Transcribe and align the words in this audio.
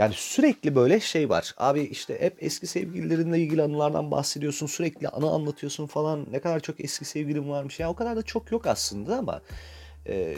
Yani 0.00 0.14
sürekli 0.16 0.74
böyle 0.74 1.00
şey 1.00 1.28
var. 1.28 1.54
Abi 1.56 1.80
işte 1.80 2.20
hep 2.20 2.42
eski 2.42 2.66
sevgililerinle 2.66 3.38
ilgili 3.38 3.62
anılardan 3.62 4.10
bahsediyorsun. 4.10 4.66
Sürekli 4.66 5.08
anı 5.08 5.30
anlatıyorsun 5.30 5.86
falan. 5.86 6.26
Ne 6.30 6.40
kadar 6.40 6.60
çok 6.60 6.84
eski 6.84 7.04
sevgilim 7.04 7.50
varmış. 7.50 7.80
Yani 7.80 7.90
o 7.90 7.94
kadar 7.94 8.16
da 8.16 8.22
çok 8.22 8.52
yok 8.52 8.66
aslında 8.66 9.18
ama 9.18 9.40
e, 10.06 10.36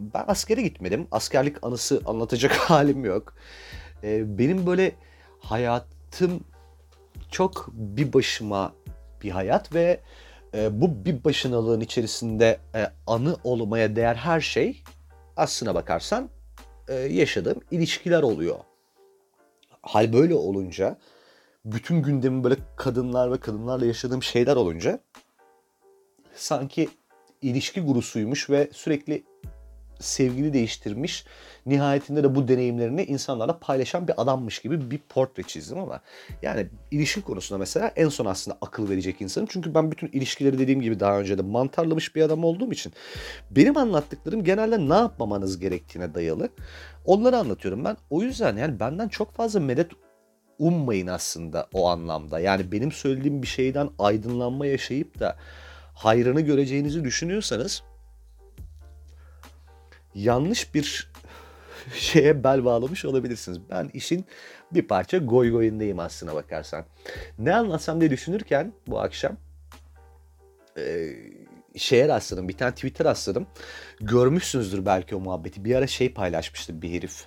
ben 0.00 0.24
askere 0.26 0.62
gitmedim. 0.62 1.08
Askerlik 1.10 1.56
anısı 1.62 2.02
anlatacak 2.06 2.52
halim 2.56 3.04
yok. 3.04 3.34
E, 4.02 4.38
benim 4.38 4.66
böyle 4.66 4.92
hayatım 5.40 6.44
çok 7.30 7.68
bir 7.72 8.12
başıma 8.12 8.72
bir 9.22 9.30
hayat 9.30 9.74
ve 9.74 10.00
e, 10.54 10.80
bu 10.80 11.04
bir 11.04 11.24
başınalığın 11.24 11.80
içerisinde 11.80 12.58
e, 12.74 12.86
anı 13.06 13.36
olmaya 13.44 13.96
değer 13.96 14.14
her 14.14 14.40
şey 14.40 14.82
aslına 15.36 15.74
bakarsan 15.74 16.30
e, 16.88 16.94
yaşadığım 16.94 17.60
ilişkiler 17.70 18.22
oluyor. 18.22 18.58
Hal 19.82 20.12
böyle 20.12 20.34
olunca 20.34 20.98
bütün 21.64 22.02
gündemim 22.02 22.44
böyle 22.44 22.56
kadınlar 22.76 23.32
ve 23.32 23.40
kadınlarla 23.40 23.86
yaşadığım 23.86 24.22
şeyler 24.22 24.56
olunca 24.56 25.00
sanki 26.34 26.88
ilişki 27.42 27.80
gurusuymuş 27.80 28.50
ve 28.50 28.70
sürekli 28.72 29.24
sevgili 30.00 30.52
değiştirmiş. 30.52 31.24
Nihayetinde 31.66 32.22
de 32.24 32.34
bu 32.34 32.48
deneyimlerini 32.48 33.04
insanlarla 33.04 33.58
paylaşan 33.58 34.08
bir 34.08 34.22
adammış 34.22 34.58
gibi 34.58 34.90
bir 34.90 34.98
portre 34.98 35.42
çizdim 35.42 35.78
ama 35.78 36.00
yani 36.42 36.66
ilişki 36.90 37.22
konusunda 37.22 37.58
mesela 37.58 37.92
en 37.96 38.08
son 38.08 38.26
aslında 38.26 38.58
akıl 38.60 38.90
verecek 38.90 39.20
insanım. 39.20 39.48
Çünkü 39.50 39.74
ben 39.74 39.90
bütün 39.90 40.08
ilişkileri 40.08 40.58
dediğim 40.58 40.80
gibi 40.80 41.00
daha 41.00 41.20
önce 41.20 41.38
de 41.38 41.42
mantarlamış 41.42 42.16
bir 42.16 42.22
adam 42.22 42.44
olduğum 42.44 42.72
için 42.72 42.92
benim 43.50 43.76
anlattıklarım 43.76 44.44
genelde 44.44 44.88
ne 44.88 44.94
yapmamanız 44.94 45.58
gerektiğine 45.58 46.14
dayalı. 46.14 46.48
Onları 47.04 47.36
anlatıyorum 47.36 47.84
ben. 47.84 47.96
O 48.10 48.22
yüzden 48.22 48.56
yani 48.56 48.80
benden 48.80 49.08
çok 49.08 49.32
fazla 49.32 49.60
medet 49.60 49.90
ummayın 50.58 51.06
aslında 51.06 51.68
o 51.72 51.88
anlamda. 51.88 52.40
Yani 52.40 52.72
benim 52.72 52.92
söylediğim 52.92 53.42
bir 53.42 53.46
şeyden 53.46 53.90
aydınlanma 53.98 54.66
yaşayıp 54.66 55.20
da 55.20 55.36
hayrını 55.94 56.40
göreceğinizi 56.40 57.04
düşünüyorsanız 57.04 57.82
yanlış 60.14 60.74
bir 60.74 61.10
şeye 61.94 62.44
bel 62.44 62.64
bağlamış 62.64 63.04
olabilirsiniz. 63.04 63.58
Ben 63.70 63.90
işin 63.94 64.26
bir 64.72 64.88
parça 64.88 65.18
goy 65.18 65.50
goyundayım 65.50 65.98
aslına 65.98 66.34
bakarsan. 66.34 66.84
Ne 67.38 67.54
anlatsam 67.54 68.00
diye 68.00 68.10
düşünürken 68.10 68.72
bu 68.86 69.00
akşam 69.00 69.36
e, 70.78 71.14
şeye 71.76 72.08
rastladım. 72.08 72.48
Bir 72.48 72.56
tane 72.56 72.74
Twitter 72.74 73.06
rastladım. 73.06 73.46
Görmüşsünüzdür 74.00 74.86
belki 74.86 75.16
o 75.16 75.20
muhabbeti. 75.20 75.64
Bir 75.64 75.74
ara 75.74 75.86
şey 75.86 76.12
paylaşmıştı 76.12 76.82
bir 76.82 76.90
herif. 76.90 77.26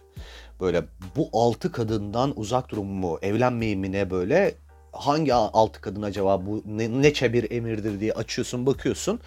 Böyle 0.59 0.83
bu 1.15 1.29
altı 1.33 1.71
kadından 1.71 2.39
uzak 2.39 2.69
durun 2.69 2.87
mu, 2.87 3.19
evlenmeyin 3.21 3.79
mi 3.79 3.91
ne 3.91 4.09
böyle. 4.09 4.55
Hangi 4.91 5.33
altı 5.33 5.81
kadın 5.81 6.01
acaba 6.01 6.45
bu 6.45 6.63
ne, 6.65 7.01
neçe 7.01 7.33
bir 7.33 7.51
emirdir 7.51 7.99
diye 7.99 8.13
açıyorsun 8.13 8.65
bakıyorsun 8.65 9.19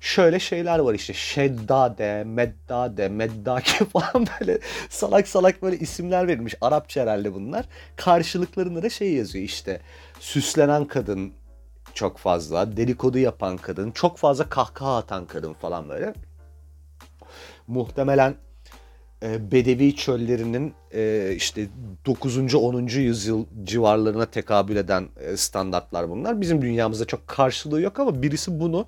şöyle 0.00 0.38
şeyler 0.38 0.78
var 0.78 0.94
işte 0.94 1.12
Şeddade, 1.12 2.24
Meddade, 2.24 3.08
Meddake 3.08 3.84
falan 3.92 4.26
böyle 4.40 4.58
salak 4.88 5.28
salak 5.28 5.62
böyle 5.62 5.78
isimler 5.78 6.28
verilmiş. 6.28 6.54
Arapça 6.60 7.00
herhalde 7.00 7.34
bunlar. 7.34 7.66
Karşılıklarında 7.96 8.82
da 8.82 8.90
şey 8.90 9.12
yazıyor 9.12 9.44
işte 9.44 9.80
süslenen 10.20 10.84
kadın 10.84 11.32
çok 11.94 12.18
fazla, 12.18 12.76
dedikodu 12.76 13.18
yapan 13.18 13.56
kadın, 13.56 13.90
çok 13.90 14.18
fazla 14.18 14.48
kahkaha 14.48 14.96
atan 14.96 15.26
kadın 15.26 15.52
falan 15.52 15.88
böyle. 15.88 16.14
Muhtemelen 17.66 18.34
e, 19.22 19.52
Bedevi 19.52 19.96
çöllerinin 19.96 20.74
e, 20.94 21.32
işte 21.36 21.68
9. 22.06 22.54
10. 22.54 22.86
yüzyıl 22.86 23.44
civarlarına 23.64 24.26
tekabül 24.26 24.76
eden 24.76 25.08
e, 25.20 25.36
standartlar 25.36 26.10
bunlar. 26.10 26.40
Bizim 26.40 26.62
dünyamızda 26.62 27.04
çok 27.04 27.28
karşılığı 27.28 27.80
yok 27.80 28.00
ama 28.00 28.22
birisi 28.22 28.60
bunu 28.60 28.86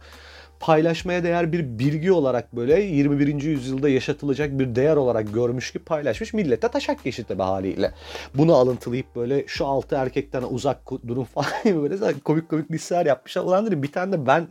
paylaşmaya 0.61 1.25
değer 1.25 1.53
bir 1.53 1.79
bilgi 1.79 2.13
olarak 2.13 2.57
böyle 2.57 2.81
21. 2.81 3.43
yüzyılda 3.43 3.89
yaşatılacak 3.89 4.59
bir 4.59 4.75
değer 4.75 4.97
olarak 4.97 5.35
görmüş 5.35 5.73
gibi 5.73 5.85
paylaşmış. 5.85 6.35
Millete 6.35 6.69
taşak 6.69 7.05
geçti 7.05 7.25
tabi 7.29 7.43
haliyle. 7.43 7.93
Bunu 8.35 8.55
alıntılayıp 8.55 9.17
böyle 9.17 9.47
şu 9.47 9.67
altı 9.67 9.97
erkekten 9.97 10.43
uzak 10.43 10.91
durun 11.09 11.25
falan 11.35 11.51
böyle 11.65 12.21
komik 12.25 12.49
komik 12.49 12.71
listeler 12.71 13.07
yapmış. 13.07 13.37
Ulan 13.37 13.67
dedim 13.67 13.83
bir 13.83 13.93
tane 13.93 14.13
de 14.13 14.27
ben 14.27 14.47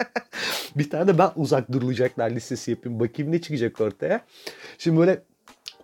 bir 0.76 0.90
tane 0.90 1.06
de 1.06 1.18
ben 1.18 1.30
uzak 1.36 1.72
durulacaklar 1.72 2.30
listesi 2.30 2.70
yapayım. 2.70 3.00
Bakayım 3.00 3.32
ne 3.32 3.40
çıkacak 3.40 3.80
ortaya. 3.80 4.20
Şimdi 4.78 4.98
böyle 4.98 5.22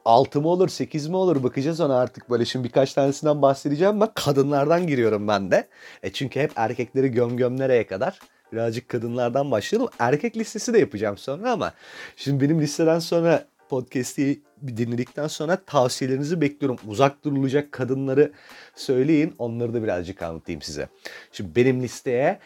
6 0.05 0.41
mı 0.41 0.49
olur 0.49 0.69
8 0.69 1.09
mi 1.09 1.17
olur 1.17 1.43
bakacağız 1.43 1.81
ona 1.81 1.99
artık 1.99 2.31
böyle 2.31 2.45
şimdi 2.45 2.65
birkaç 2.65 2.95
tanesinden 2.95 3.43
bahsedeceğim 3.43 3.95
ama 3.95 4.15
kadınlardan 4.15 4.87
giriyorum 4.87 5.29
ben 5.29 5.51
de. 5.51 5.69
E 6.03 6.13
çünkü 6.13 6.41
hep 6.41 6.53
erkekleri 6.57 7.09
göm 7.09 7.37
göm 7.37 7.61
nereye 7.61 7.87
kadar 7.87 8.19
birazcık 8.53 8.88
kadınlardan 8.88 9.50
başlayalım. 9.50 9.91
Erkek 9.99 10.37
listesi 10.37 10.75
de 10.75 10.78
yapacağım 10.78 11.19
sonra 11.19 11.53
ama 11.53 11.72
şimdi 12.16 12.44
benim 12.44 12.60
listeden 12.60 12.99
sonra 12.99 13.44
podcast'i 13.69 14.41
dinledikten 14.66 15.27
sonra 15.27 15.56
tavsiyelerinizi 15.56 16.41
bekliyorum. 16.41 16.78
Uzak 16.87 17.25
durulacak 17.25 17.72
kadınları 17.72 18.32
söyleyin. 18.75 19.34
Onları 19.38 19.75
da 19.75 19.82
birazcık 19.82 20.22
anlatayım 20.22 20.62
size. 20.62 20.88
Şimdi 21.32 21.56
benim 21.56 21.82
listeye 21.82 22.38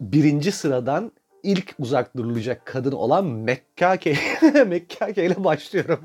birinci 0.00 0.52
sıradan 0.52 1.12
ilk 1.42 1.74
uzak 1.78 2.16
durulacak 2.16 2.66
kadın 2.66 2.92
olan 2.92 3.26
Mekkake, 3.26 4.16
Mekkake 4.66 5.26
ile 5.26 5.44
başlıyorum. 5.44 6.00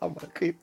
Bakayım. 0.02 0.56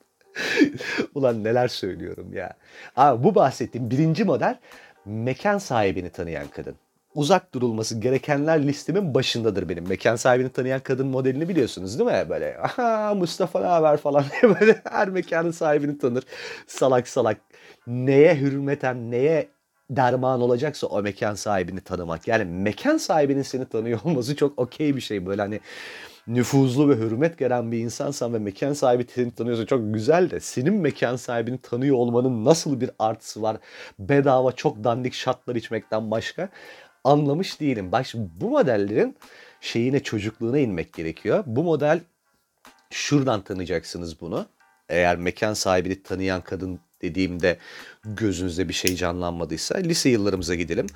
Ulan 1.14 1.44
neler 1.44 1.68
söylüyorum 1.68 2.32
ya. 2.32 2.56
Abi 2.96 3.24
bu 3.24 3.34
bahsettiğim 3.34 3.90
birinci 3.90 4.24
model 4.24 4.58
mekan 5.04 5.58
sahibini 5.58 6.10
tanıyan 6.10 6.46
kadın 6.46 6.76
uzak 7.14 7.54
durulması 7.54 8.00
gerekenler 8.00 8.66
listemin 8.66 9.14
başındadır 9.14 9.68
benim. 9.68 9.88
Mekan 9.88 10.16
sahibini 10.16 10.48
tanıyan 10.48 10.80
kadın 10.80 11.06
modelini 11.06 11.48
biliyorsunuz 11.48 11.98
değil 11.98 12.10
mi? 12.10 12.26
Böyle 12.28 12.58
aha 12.58 13.14
Mustafa 13.14 13.60
ne 13.60 13.66
haber 13.66 13.96
falan 13.96 14.24
diye 14.30 14.60
böyle 14.60 14.82
her 14.90 15.08
mekanın 15.08 15.50
sahibini 15.50 15.98
tanır. 15.98 16.24
Salak 16.66 17.08
salak 17.08 17.40
neye 17.86 18.36
hürmeten 18.36 19.10
neye 19.10 19.48
derman 19.90 20.40
olacaksa 20.40 20.86
o 20.86 21.02
mekan 21.02 21.34
sahibini 21.34 21.80
tanımak. 21.80 22.28
Yani 22.28 22.44
mekan 22.44 22.96
sahibinin 22.96 23.42
seni 23.42 23.64
tanıyor 23.68 24.00
olması 24.04 24.36
çok 24.36 24.58
okey 24.58 24.96
bir 24.96 25.00
şey. 25.00 25.26
Böyle 25.26 25.42
hani 25.42 25.60
nüfuzlu 26.26 26.88
ve 26.88 26.96
hürmet 26.96 27.38
gelen 27.38 27.72
bir 27.72 27.78
insansan 27.78 28.34
ve 28.34 28.38
mekan 28.38 28.72
sahibi 28.72 29.06
seni 29.14 29.30
tanıyorsa 29.30 29.66
çok 29.66 29.94
güzel 29.94 30.30
de 30.30 30.40
senin 30.40 30.74
mekan 30.74 31.16
sahibini 31.16 31.58
tanıyor 31.58 31.96
olmanın 31.96 32.44
nasıl 32.44 32.80
bir 32.80 32.90
artısı 32.98 33.42
var? 33.42 33.56
Bedava 33.98 34.52
çok 34.52 34.84
dandik 34.84 35.14
şatlar 35.14 35.56
içmekten 35.56 36.10
başka 36.10 36.48
anlamış 37.04 37.60
değilim. 37.60 37.92
Bak 37.92 38.06
bu 38.14 38.50
modellerin 38.50 39.16
şeyine 39.60 40.00
çocukluğuna 40.02 40.58
inmek 40.58 40.92
gerekiyor. 40.92 41.44
Bu 41.46 41.62
model 41.62 42.00
şuradan 42.90 43.42
tanıyacaksınız 43.42 44.20
bunu. 44.20 44.46
Eğer 44.88 45.16
mekan 45.16 45.54
sahibini 45.54 46.02
tanıyan 46.02 46.40
kadın 46.40 46.80
dediğimde 47.02 47.58
gözünüzde 48.04 48.68
bir 48.68 48.74
şey 48.74 48.96
canlanmadıysa 48.96 49.78
lise 49.78 50.08
yıllarımıza 50.08 50.54
gidelim. 50.54 50.86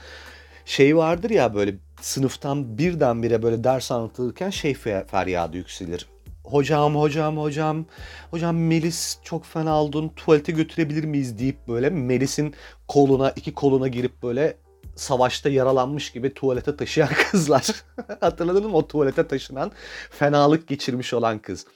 Şey 0.64 0.96
vardır 0.96 1.30
ya 1.30 1.54
böyle 1.54 1.74
sınıftan 2.00 2.78
birdenbire 2.78 3.42
böyle 3.42 3.64
ders 3.64 3.90
anlatılırken 3.90 4.50
şey 4.50 4.74
feryadı 5.06 5.56
yükselir. 5.56 6.06
Hocam 6.44 6.94
hocam 6.94 7.38
hocam 7.38 7.84
hocam 8.30 8.56
Melis 8.56 9.18
çok 9.24 9.46
fena 9.46 9.82
oldun 9.82 10.08
tuvalete 10.16 10.52
götürebilir 10.52 11.04
miyiz 11.04 11.38
deyip 11.38 11.68
böyle 11.68 11.90
Melis'in 11.90 12.54
koluna 12.88 13.30
iki 13.30 13.54
koluna 13.54 13.88
girip 13.88 14.22
böyle 14.22 14.56
savaşta 14.96 15.48
yaralanmış 15.48 16.12
gibi 16.12 16.34
tuvalete 16.34 16.76
taşıyan 16.76 17.08
kızlar. 17.30 17.84
Hatırladın 18.20 18.70
mı 18.70 18.76
o 18.76 18.88
tuvalete 18.88 19.28
taşınan 19.28 19.72
fenalık 20.10 20.68
geçirmiş 20.68 21.14
olan 21.14 21.38
kız. 21.38 21.66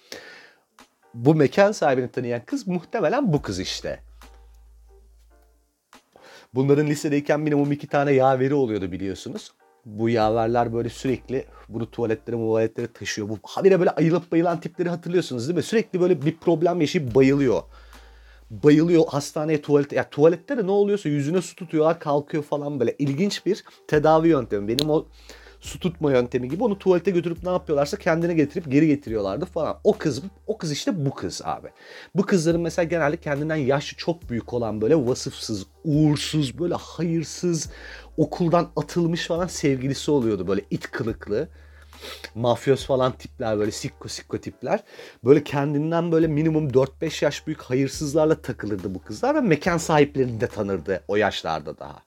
Bu 1.14 1.34
mekan 1.34 1.72
sahibini 1.72 2.10
tanıyan 2.10 2.44
kız 2.44 2.66
muhtemelen 2.66 3.32
bu 3.32 3.42
kız 3.42 3.60
işte. 3.60 4.00
Bunların 6.54 6.86
lisedeyken 6.86 7.40
minimum 7.40 7.72
iki 7.72 7.86
tane 7.86 8.12
yaveri 8.12 8.54
oluyordu 8.54 8.92
biliyorsunuz. 8.92 9.52
Bu 9.84 10.08
yaverler 10.08 10.72
böyle 10.72 10.88
sürekli 10.88 11.44
bunu 11.68 11.90
tuvaletlere 11.90 12.36
tuvaletlere 12.36 12.92
taşıyor. 12.92 13.28
Bu 13.28 13.38
habire 13.42 13.78
böyle 13.78 13.90
ayılıp 13.90 14.32
bayılan 14.32 14.60
tipleri 14.60 14.88
hatırlıyorsunuz 14.88 15.48
değil 15.48 15.56
mi? 15.56 15.62
Sürekli 15.62 16.00
böyle 16.00 16.22
bir 16.22 16.36
problem 16.36 16.80
yaşayıp 16.80 17.14
bayılıyor 17.14 17.62
bayılıyor 18.50 19.04
hastaneye 19.08 19.62
tuvalete. 19.62 19.96
Ya 19.96 20.10
tuvalette 20.10 20.58
de 20.58 20.66
ne 20.66 20.70
oluyorsa 20.70 21.08
yüzüne 21.08 21.42
su 21.42 21.56
tutuyorlar 21.56 22.00
kalkıyor 22.00 22.42
falan 22.42 22.80
böyle. 22.80 22.94
ilginç 22.98 23.46
bir 23.46 23.64
tedavi 23.88 24.28
yöntemi. 24.28 24.68
Benim 24.68 24.90
o 24.90 25.06
su 25.60 25.78
tutma 25.78 26.12
yöntemi 26.12 26.48
gibi 26.48 26.64
onu 26.64 26.78
tuvalete 26.78 27.10
götürüp 27.10 27.42
ne 27.42 27.50
yapıyorlarsa 27.50 27.96
kendine 27.96 28.34
getirip 28.34 28.70
geri 28.70 28.86
getiriyorlardı 28.86 29.44
falan. 29.44 29.78
O 29.84 29.98
kız 29.98 30.22
o 30.46 30.58
kız 30.58 30.72
işte 30.72 31.06
bu 31.06 31.14
kız 31.14 31.40
abi. 31.44 31.68
Bu 32.14 32.22
kızların 32.22 32.60
mesela 32.60 32.88
genelde 32.88 33.16
kendinden 33.16 33.56
yaşlı 33.56 33.96
çok 33.96 34.30
büyük 34.30 34.54
olan 34.54 34.80
böyle 34.80 35.06
vasıfsız, 35.06 35.66
uğursuz, 35.84 36.58
böyle 36.58 36.74
hayırsız, 36.74 37.70
okuldan 38.16 38.70
atılmış 38.76 39.26
falan 39.26 39.46
sevgilisi 39.46 40.10
oluyordu 40.10 40.48
böyle 40.48 40.64
it 40.70 40.90
kılıklı. 40.90 41.48
Mafyöz 42.34 42.86
falan 42.86 43.12
tipler 43.12 43.58
böyle 43.58 43.70
sikko 43.70 44.08
sikko 44.08 44.38
tipler. 44.38 44.80
Böyle 45.24 45.44
kendinden 45.44 46.12
böyle 46.12 46.26
minimum 46.26 46.68
4-5 46.68 47.24
yaş 47.24 47.46
büyük 47.46 47.62
hayırsızlarla 47.62 48.42
takılırdı 48.42 48.94
bu 48.94 49.02
kızlar 49.02 49.34
ve 49.34 49.40
mekan 49.40 49.78
sahiplerini 49.78 50.40
de 50.40 50.46
tanırdı 50.46 51.04
o 51.08 51.16
yaşlarda 51.16 51.78
daha. 51.78 52.02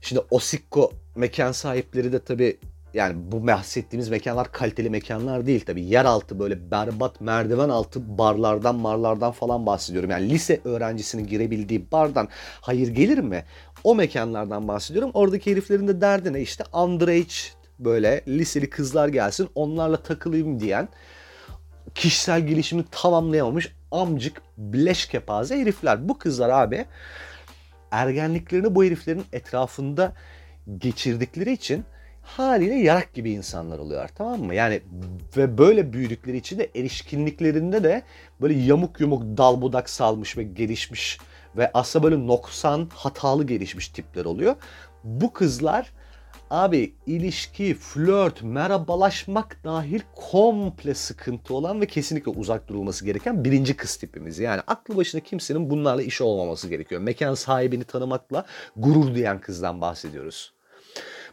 Şimdi 0.00 0.22
o 0.30 0.38
sikko 0.38 0.92
mekan 1.16 1.52
sahipleri 1.52 2.12
de 2.12 2.18
tabii 2.18 2.58
yani 2.94 3.32
bu 3.32 3.46
bahsettiğimiz 3.46 4.08
mekanlar 4.08 4.52
kaliteli 4.52 4.90
mekanlar 4.90 5.46
değil 5.46 5.64
tabii. 5.66 5.82
Yeraltı 5.84 6.38
böyle 6.38 6.70
berbat 6.70 7.20
merdiven 7.20 7.68
altı 7.68 8.18
barlardan 8.18 8.74
marlardan 8.74 9.32
falan 9.32 9.66
bahsediyorum. 9.66 10.10
Yani 10.10 10.30
lise 10.30 10.60
öğrencisinin 10.64 11.26
girebildiği 11.26 11.92
bardan 11.92 12.28
hayır 12.60 12.88
gelir 12.88 13.18
mi? 13.18 13.44
O 13.84 13.94
mekanlardan 13.94 14.68
bahsediyorum. 14.68 15.10
Oradaki 15.14 15.50
heriflerin 15.50 15.88
de 15.88 16.00
derdi 16.00 16.32
ne? 16.32 16.40
İşte 16.40 16.64
underage 16.72 17.34
böyle 17.84 18.24
liseli 18.28 18.70
kızlar 18.70 19.08
gelsin 19.08 19.48
onlarla 19.54 19.96
takılayım 19.96 20.60
diyen 20.60 20.88
kişisel 21.94 22.46
gelişimini 22.46 22.86
tamamlayamamış 22.90 23.72
amcık 23.90 24.42
bleş 24.56 25.06
kepaze 25.06 25.60
herifler. 25.60 26.08
Bu 26.08 26.18
kızlar 26.18 26.48
abi 26.48 26.86
ergenliklerini 27.90 28.74
bu 28.74 28.84
heriflerin 28.84 29.24
etrafında 29.32 30.12
geçirdikleri 30.78 31.52
için 31.52 31.84
haliyle 32.22 32.74
yarak 32.74 33.14
gibi 33.14 33.30
insanlar 33.30 33.78
oluyorlar 33.78 34.10
tamam 34.14 34.40
mı? 34.40 34.54
Yani 34.54 34.80
ve 35.36 35.58
böyle 35.58 35.92
büyüdükleri 35.92 36.36
için 36.36 36.58
de 36.58 36.70
erişkinliklerinde 36.76 37.84
de 37.84 38.02
böyle 38.40 38.54
yamuk 38.54 39.00
yumuk 39.00 39.22
dal 39.22 39.60
budak 39.60 39.90
salmış 39.90 40.36
ve 40.36 40.42
gelişmiş 40.42 41.18
ve 41.56 41.70
aslında 41.74 42.04
böyle 42.04 42.26
noksan 42.26 42.88
hatalı 42.94 43.46
gelişmiş 43.46 43.88
tipler 43.88 44.24
oluyor. 44.24 44.56
Bu 45.04 45.32
kızlar 45.32 45.92
abi 46.52 46.94
ilişki, 47.06 47.74
flört, 47.74 48.42
merhabalaşmak 48.42 49.64
dahil 49.64 50.00
komple 50.14 50.94
sıkıntı 50.94 51.54
olan 51.54 51.80
ve 51.80 51.86
kesinlikle 51.86 52.30
uzak 52.30 52.68
durulması 52.68 53.04
gereken 53.04 53.44
birinci 53.44 53.76
kız 53.76 53.96
tipimiz. 53.96 54.38
Yani 54.38 54.60
aklı 54.66 54.96
başında 54.96 55.22
kimsenin 55.22 55.70
bunlarla 55.70 56.02
işi 56.02 56.24
olmaması 56.24 56.68
gerekiyor. 56.68 57.00
Mekan 57.00 57.34
sahibini 57.34 57.84
tanımakla 57.84 58.46
gurur 58.76 59.14
duyan 59.14 59.40
kızdan 59.40 59.80
bahsediyoruz. 59.80 60.52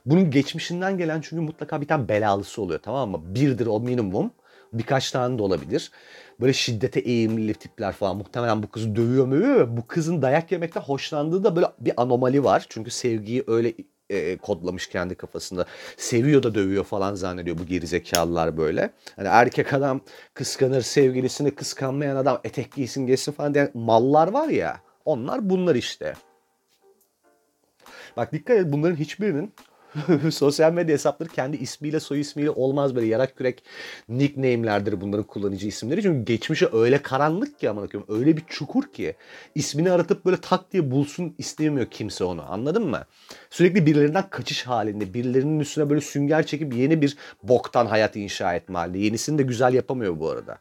Bunun 0.06 0.32
geçmişinden 0.32 0.98
gelen 0.98 1.22
çünkü 1.22 1.42
mutlaka 1.42 1.82
bir 1.82 1.88
tane 1.88 2.10
belalısı 2.10 2.62
oluyor 2.62 2.80
tamam 2.84 3.10
mı? 3.10 3.22
Birdir 3.36 3.68
o 3.68 3.80
minimum. 3.80 4.32
Birkaç 4.74 5.12
tane 5.12 5.38
de 5.38 5.42
olabilir. 5.42 5.92
Böyle 6.42 6.54
şiddete 6.54 7.00
eğimli 7.00 7.54
tipler 7.54 7.92
falan. 7.92 8.18
Muhtemelen 8.18 8.64
bu 8.64 8.68
kızı 8.68 8.96
dövüyor 8.96 9.32
ve 9.32 9.78
bu 9.78 9.88
kızın 9.88 10.22
dayak 10.22 10.52
yemekten 10.52 10.82
hoşlandığı 10.82 11.44
da 11.44 11.56
böyle 11.56 11.68
bir 11.80 11.94
anomali 11.98 12.44
var. 12.44 12.66
Çünkü 12.70 12.92
sevgiyi 12.92 13.44
öyle 13.48 13.74
e, 14.10 14.38
kodlamış 14.38 14.88
kendi 14.88 15.16
kafasında. 15.16 15.66
Seviyor 15.98 16.44
da 16.44 16.56
dövüyor 16.56 16.84
falan 16.84 17.16
zannediyor 17.16 17.58
bu 17.58 17.66
gerizekalılar 17.66 18.58
böyle. 18.58 18.90
Hani 19.16 19.28
erkek 19.28 19.74
adam 19.74 20.02
kıskanır 20.34 20.82
sevgilisini 20.82 21.56
kıskanmayan 21.56 22.16
adam 22.16 22.40
etek 22.44 22.72
giysin 22.72 23.08
geçsin 23.08 23.32
falan 23.32 23.54
diyen 23.54 23.72
mallar 23.74 24.28
var 24.28 24.48
ya. 24.48 24.82
Onlar 25.06 25.50
bunlar 25.50 25.76
işte. 25.76 26.14
Bak 28.18 28.34
dikkat 28.34 28.58
et 28.58 28.66
bunların 28.68 28.96
hiçbirinin 28.96 29.54
sosyal 30.32 30.74
medya 30.74 30.94
hesapları 30.94 31.30
kendi 31.30 31.58
ismiyle 31.58 32.00
soy 32.00 32.20
ismiyle 32.20 32.50
olmaz 32.50 32.96
böyle 32.96 33.08
yarak 33.08 33.36
kürek 33.36 33.64
nickname'lerdir 34.10 35.02
bunların 35.02 35.24
kullanıcı 35.24 35.68
isimleri. 35.68 36.02
Çünkü 36.02 36.26
geçmişe 36.26 36.70
öyle 36.74 37.02
karanlık 37.02 37.60
ki 37.60 37.70
aman 37.70 37.84
akıyorum 37.84 38.16
öyle 38.20 38.38
bir 38.38 38.44
çukur 38.48 38.84
ki 38.84 39.16
ismini 39.56 39.92
aratıp 39.92 40.26
böyle 40.26 40.38
tak 40.38 40.74
diye 40.74 40.92
bulsun 40.92 41.36
istemiyor 41.38 41.88
kimse 41.92 42.24
onu 42.24 42.52
anladın 42.52 42.88
mı? 42.88 43.06
Sürekli 43.50 43.86
birilerinden 43.86 44.30
kaçış 44.30 44.68
halinde 44.68 45.14
birilerinin 45.14 45.60
üstüne 45.60 45.90
böyle 45.90 46.02
sünger 46.02 46.46
çekip 46.46 46.76
yeni 46.76 47.02
bir 47.02 47.18
boktan 47.44 47.86
hayat 47.86 48.16
inşa 48.16 48.54
etme 48.54 48.78
halinde. 48.78 49.00
Yenisini 49.00 49.38
de 49.38 49.44
güzel 49.44 49.74
yapamıyor 49.74 50.20
bu 50.20 50.30
arada. 50.30 50.58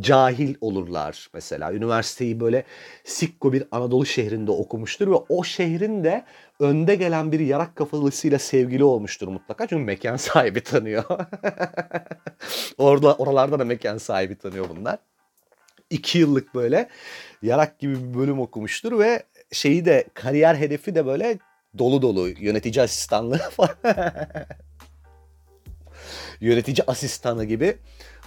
Cahil 0.00 0.54
olurlar 0.60 1.28
mesela. 1.34 1.72
Üniversiteyi 1.72 2.40
böyle 2.40 2.64
sikko 3.04 3.52
bir 3.52 3.64
Anadolu 3.70 4.06
şehrinde 4.06 4.50
okumuştur 4.50 5.10
ve 5.10 5.14
o 5.28 5.44
şehrin 5.44 6.04
de 6.04 6.24
önde 6.60 6.94
gelen 6.94 7.32
bir 7.32 7.40
yarak 7.40 7.76
kafalısıyla 7.76 8.38
sevgili 8.38 8.84
olmuştur 8.84 9.28
mutlaka. 9.28 9.66
Çünkü 9.66 9.84
mekan 9.84 10.16
sahibi 10.16 10.60
tanıyor. 10.60 11.04
Orada 12.78 13.14
oralarda 13.14 13.58
da 13.58 13.64
mekan 13.64 13.98
sahibi 13.98 14.34
tanıyor 14.38 14.66
bunlar. 14.76 14.98
İki 15.90 16.18
yıllık 16.18 16.54
böyle 16.54 16.88
yarak 17.42 17.78
gibi 17.78 17.94
bir 17.94 18.18
bölüm 18.18 18.40
okumuştur 18.40 18.98
ve 18.98 19.22
şeyi 19.52 19.84
de 19.84 20.04
kariyer 20.14 20.54
hedefi 20.54 20.94
de 20.94 21.06
böyle 21.06 21.38
dolu 21.78 22.02
dolu 22.02 22.28
yönetici 22.28 22.82
asistanlığı 22.82 23.38
falan. 23.50 23.76
yönetici 26.40 26.84
asistanı 26.86 27.44
gibi 27.44 27.76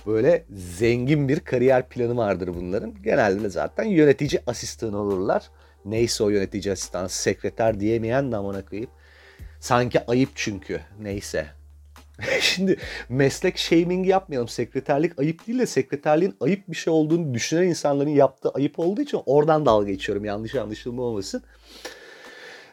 böyle 0.08 0.46
zengin 0.78 1.30
bir 1.30 1.40
kariyer 1.40 1.90
planı 1.90 2.18
vardır 2.18 2.48
bunların. 2.56 3.04
Genelde 3.04 3.50
zaten 3.50 3.84
yönetici 3.84 4.42
asistanı 4.48 4.98
olurlar. 4.98 5.50
Neyse 5.86 6.24
o 6.24 6.30
yönetici 6.30 6.74
asistan, 6.74 7.08
sekreter 7.08 7.80
diyemeyen 7.80 8.32
de 8.32 8.38
amına 8.38 8.66
koyayım. 8.66 8.92
Sanki 9.60 10.06
ayıp 10.06 10.30
çünkü. 10.36 10.82
Neyse. 11.02 11.48
Şimdi 12.42 12.78
meslek 13.10 13.58
shaming 13.58 14.08
yapmayalım. 14.08 14.48
Sekreterlik 14.48 15.20
ayıp 15.20 15.48
değil 15.48 15.60
de 15.60 15.66
sekreterliğin 15.66 16.36
ayıp 16.42 16.68
bir 16.68 16.76
şey 16.76 16.94
olduğunu 16.94 17.34
düşünen 17.34 17.64
insanların 17.64 18.10
yaptığı 18.10 18.50
ayıp 18.50 18.80
olduğu 18.80 19.02
için 19.02 19.22
oradan 19.26 19.66
dalga 19.66 19.92
geçiyorum. 19.92 20.26
Yanlış 20.26 20.56
anlaşılma 20.56 21.02
olmasın. 21.02 21.44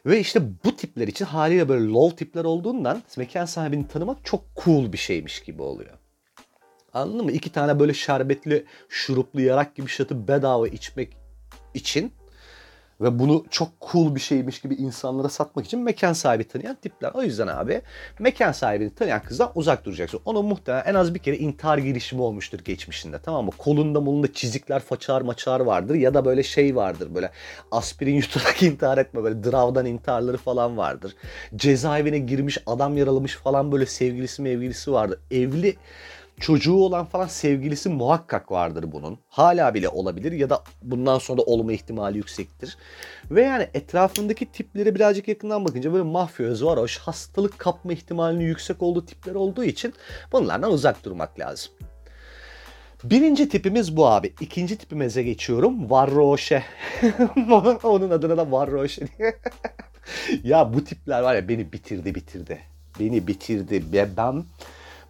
Ve 0.06 0.20
işte 0.20 0.40
bu 0.64 0.76
tipler 0.76 1.08
için 1.08 1.24
haliyle 1.24 1.68
böyle 1.68 1.86
low 1.86 2.16
tipler 2.16 2.44
olduğundan 2.44 3.02
mekan 3.16 3.44
sahibini 3.44 3.88
tanımak 3.88 4.24
çok 4.24 4.44
cool 4.64 4.92
bir 4.92 4.98
şeymiş 4.98 5.42
gibi 5.42 5.62
oluyor. 5.62 5.90
Anladın 6.92 7.24
mı? 7.24 7.32
İki 7.32 7.52
tane 7.52 7.80
böyle 7.80 7.94
şerbetli, 7.94 8.64
şuruplu 8.88 9.40
yarak 9.40 9.76
gibi 9.76 9.88
şatı 9.88 10.28
bedava 10.28 10.68
içmek 10.68 11.16
için 11.74 12.12
ve 13.00 13.18
bunu 13.18 13.44
çok 13.50 13.68
cool 13.92 14.14
bir 14.14 14.20
şeymiş 14.20 14.60
gibi 14.60 14.74
insanlara 14.74 15.28
satmak 15.28 15.66
için 15.66 15.80
mekan 15.80 16.12
sahibi 16.12 16.44
tanıyan 16.44 16.74
tipler. 16.74 17.10
O 17.14 17.22
yüzden 17.22 17.46
abi 17.46 17.82
mekan 18.18 18.52
sahibini 18.52 18.94
tanıyan 18.94 19.22
kızdan 19.22 19.50
uzak 19.54 19.84
duracaksın. 19.84 20.20
Onun 20.24 20.44
muhtemelen 20.44 20.84
en 20.84 20.94
az 20.94 21.14
bir 21.14 21.18
kere 21.18 21.36
intihar 21.36 21.78
girişimi 21.78 22.22
olmuştur 22.22 22.58
geçmişinde 22.58 23.18
tamam 23.18 23.44
mı? 23.44 23.50
Kolunda 23.58 24.00
molunda 24.00 24.32
çizikler, 24.32 24.80
façar 24.80 25.20
maçar 25.20 25.60
vardır 25.60 25.94
ya 25.94 26.14
da 26.14 26.24
böyle 26.24 26.42
şey 26.42 26.76
vardır 26.76 27.14
böyle 27.14 27.30
aspirin 27.70 28.14
yutarak 28.14 28.62
intihar 28.62 28.98
etme 28.98 29.22
böyle 29.24 29.44
dravdan 29.44 29.86
intiharları 29.86 30.36
falan 30.36 30.76
vardır. 30.76 31.16
Cezaevine 31.56 32.18
girmiş 32.18 32.58
adam 32.66 32.96
yaralamış 32.96 33.36
falan 33.36 33.72
böyle 33.72 33.86
sevgilisi 33.86 34.42
mevgilisi 34.42 34.92
vardır. 34.92 35.18
Evli 35.30 35.76
çocuğu 36.40 36.74
olan 36.74 37.06
falan 37.06 37.26
sevgilisi 37.26 37.88
muhakkak 37.88 38.52
vardır 38.52 38.92
bunun. 38.92 39.18
Hala 39.28 39.74
bile 39.74 39.88
olabilir 39.88 40.32
ya 40.32 40.50
da 40.50 40.62
bundan 40.82 41.18
sonra 41.18 41.38
da 41.38 41.42
olma 41.42 41.72
ihtimali 41.72 42.16
yüksektir. 42.16 42.76
Ve 43.30 43.42
yani 43.42 43.68
etrafındaki 43.74 44.52
tiplere 44.52 44.94
birazcık 44.94 45.28
yakından 45.28 45.64
bakınca 45.64 45.92
böyle 45.92 46.04
mafyöz, 46.04 46.64
varoş, 46.64 46.98
hastalık 46.98 47.58
kapma 47.58 47.92
ihtimalinin 47.92 48.44
yüksek 48.44 48.82
olduğu 48.82 49.06
tipler 49.06 49.34
olduğu 49.34 49.64
için 49.64 49.94
bunlardan 50.32 50.72
uzak 50.72 51.04
durmak 51.04 51.40
lazım. 51.40 51.72
Birinci 53.04 53.48
tipimiz 53.48 53.96
bu 53.96 54.06
abi. 54.06 54.34
İkinci 54.40 54.78
tipimize 54.78 55.22
geçiyorum. 55.22 55.90
Varroşe. 55.90 56.62
Onun 57.82 58.10
adına 58.10 58.36
da 58.36 58.52
Varroşe 58.52 59.06
diye. 59.18 59.36
ya 60.44 60.74
bu 60.74 60.84
tipler 60.84 61.22
var 61.22 61.34
ya 61.34 61.48
beni 61.48 61.72
bitirdi 61.72 62.14
bitirdi. 62.14 62.60
Beni 63.00 63.26
bitirdi. 63.26 63.82
Ve 63.92 64.16
ben 64.16 64.44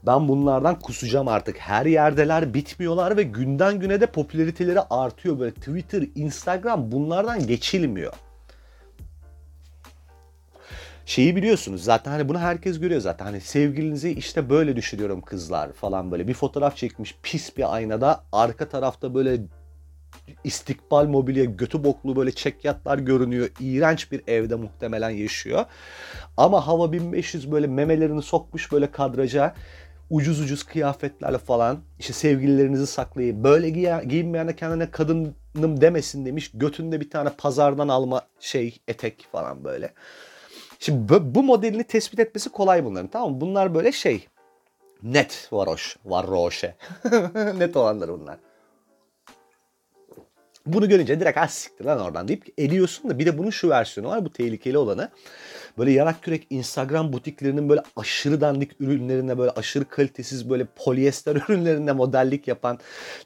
ben 0.07 0.29
bunlardan 0.29 0.79
kusacağım 0.79 1.29
artık. 1.29 1.59
Her 1.59 1.87
yerdeler 1.87 2.55
bitmiyorlar 2.55 3.17
ve 3.17 3.23
günden 3.23 3.81
güne 3.81 4.01
de 4.01 4.07
popülariteleri 4.07 4.81
artıyor. 4.81 5.39
Böyle 5.39 5.55
Twitter, 5.55 6.05
Instagram 6.15 6.93
bunlardan 6.93 7.47
geçilmiyor. 7.47 8.13
Şeyi 11.07 11.37
biliyorsunuz 11.37 11.85
zaten 11.85 12.11
hani 12.11 12.29
bunu 12.29 12.39
herkes 12.39 12.81
görüyor 12.81 13.01
zaten. 13.01 13.25
Hani 13.25 13.41
sevgilinizi 13.41 14.11
işte 14.11 14.51
böyle 14.51 14.77
düşürüyorum 14.77 15.21
kızlar 15.21 15.73
falan 15.73 16.11
böyle. 16.11 16.29
Bir 16.29 16.35
fotoğraf 16.35 16.77
çekmiş 16.77 17.17
pis 17.23 17.57
bir 17.57 17.75
aynada. 17.75 18.25
Arka 18.33 18.69
tarafta 18.69 19.15
böyle 19.15 19.41
istikbal 20.45 21.07
mobilya 21.09 21.45
götü 21.45 21.85
boklu 21.85 22.17
böyle 22.17 22.33
çekyatlar 22.33 22.99
görünüyor. 22.99 23.49
İğrenç 23.61 24.13
bir 24.13 24.23
evde 24.27 24.55
muhtemelen 24.55 25.11
yaşıyor. 25.11 25.65
Ama 26.37 26.67
hava 26.67 26.93
1500 26.93 27.53
böyle 27.53 27.67
memelerini 27.67 28.23
sokmuş 28.23 28.73
böyle 28.73 28.91
kadraja 28.91 29.55
ucuz 30.11 30.41
ucuz 30.41 30.63
kıyafetlerle 30.63 31.39
falan 31.39 31.79
işte 31.99 32.13
sevgililerinizi 32.13 32.87
saklayın. 32.87 33.45
Böyle 33.45 33.71
giy 33.71 33.89
giyinmeyen 34.09 34.49
de 34.49 34.57
kendine 34.57 34.91
kadınım 34.91 35.35
demesin 35.81 36.27
demiş. 36.27 36.51
Götünde 36.55 37.01
bir 37.01 37.11
tane 37.11 37.31
pazardan 37.39 37.89
alma 37.89 38.23
şey 38.41 38.79
etek 38.89 39.27
falan 39.33 39.65
böyle. 39.65 39.93
Şimdi 40.79 41.09
bu, 41.09 41.35
bu 41.35 41.43
modelini 41.43 41.85
tespit 41.85 42.21
etmesi 42.21 42.51
kolay 42.51 42.85
bunların 42.85 43.09
tamam 43.09 43.33
mı? 43.33 43.41
Bunlar 43.41 43.75
böyle 43.75 43.93
şey 43.93 44.27
net 45.03 45.49
varoş, 45.53 45.97
varroşe. 46.05 46.75
net 47.59 47.77
olanlar 47.77 48.09
bunlar. 48.13 48.37
Bunu 50.67 50.89
görünce 50.89 51.21
direkt 51.21 51.39
az 51.39 51.51
siktir 51.51 51.85
lan 51.85 52.01
oradan 52.01 52.29
deyip 52.29 52.45
eliyorsun 52.59 53.11
da 53.11 53.19
bir 53.19 53.27
de 53.27 53.39
bunun 53.39 53.51
şu 53.51 53.69
versiyonu 53.69 54.11
var 54.11 54.25
bu 54.25 54.33
tehlikeli 54.33 54.79
olanı. 54.79 55.11
Böyle 55.79 55.91
yarak 55.93 56.23
kürek 56.23 56.47
Instagram 56.51 57.13
butiklerinin 57.13 57.69
böyle 57.69 57.83
aşırı 57.97 58.41
dandik 58.41 58.81
ürünlerine 58.81 59.39
böyle 59.39 59.51
aşırı 59.51 59.85
kalitesiz 59.85 60.51
böyle 60.51 60.67
polyester 60.77 61.37
ürünlerinde 61.49 61.93
modellik 61.93 62.49
yapan 62.49 62.79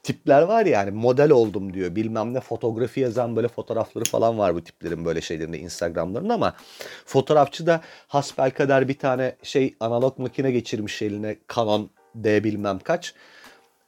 tipler 0.02 0.42
var 0.42 0.66
ya 0.66 0.72
yani 0.72 0.90
model 0.90 1.30
oldum 1.30 1.74
diyor. 1.74 1.96
Bilmem 1.96 2.34
ne 2.34 2.40
fotoğrafı 2.40 3.00
yazan 3.00 3.36
böyle 3.36 3.48
fotoğrafları 3.48 4.04
falan 4.04 4.38
var 4.38 4.54
bu 4.54 4.64
tiplerin 4.64 5.04
böyle 5.04 5.20
şeylerinde 5.20 5.58
Instagram'larında 5.58 6.34
ama 6.34 6.54
fotoğrafçı 7.06 7.66
da 7.66 7.80
hasbel 8.08 8.50
kadar 8.50 8.88
bir 8.88 8.98
tane 8.98 9.36
şey 9.42 9.74
analog 9.80 10.18
makine 10.18 10.50
geçirmiş 10.50 11.02
eline 11.02 11.36
Canon 11.54 11.90
D 12.14 12.44
bilmem 12.44 12.78
kaç 12.78 13.14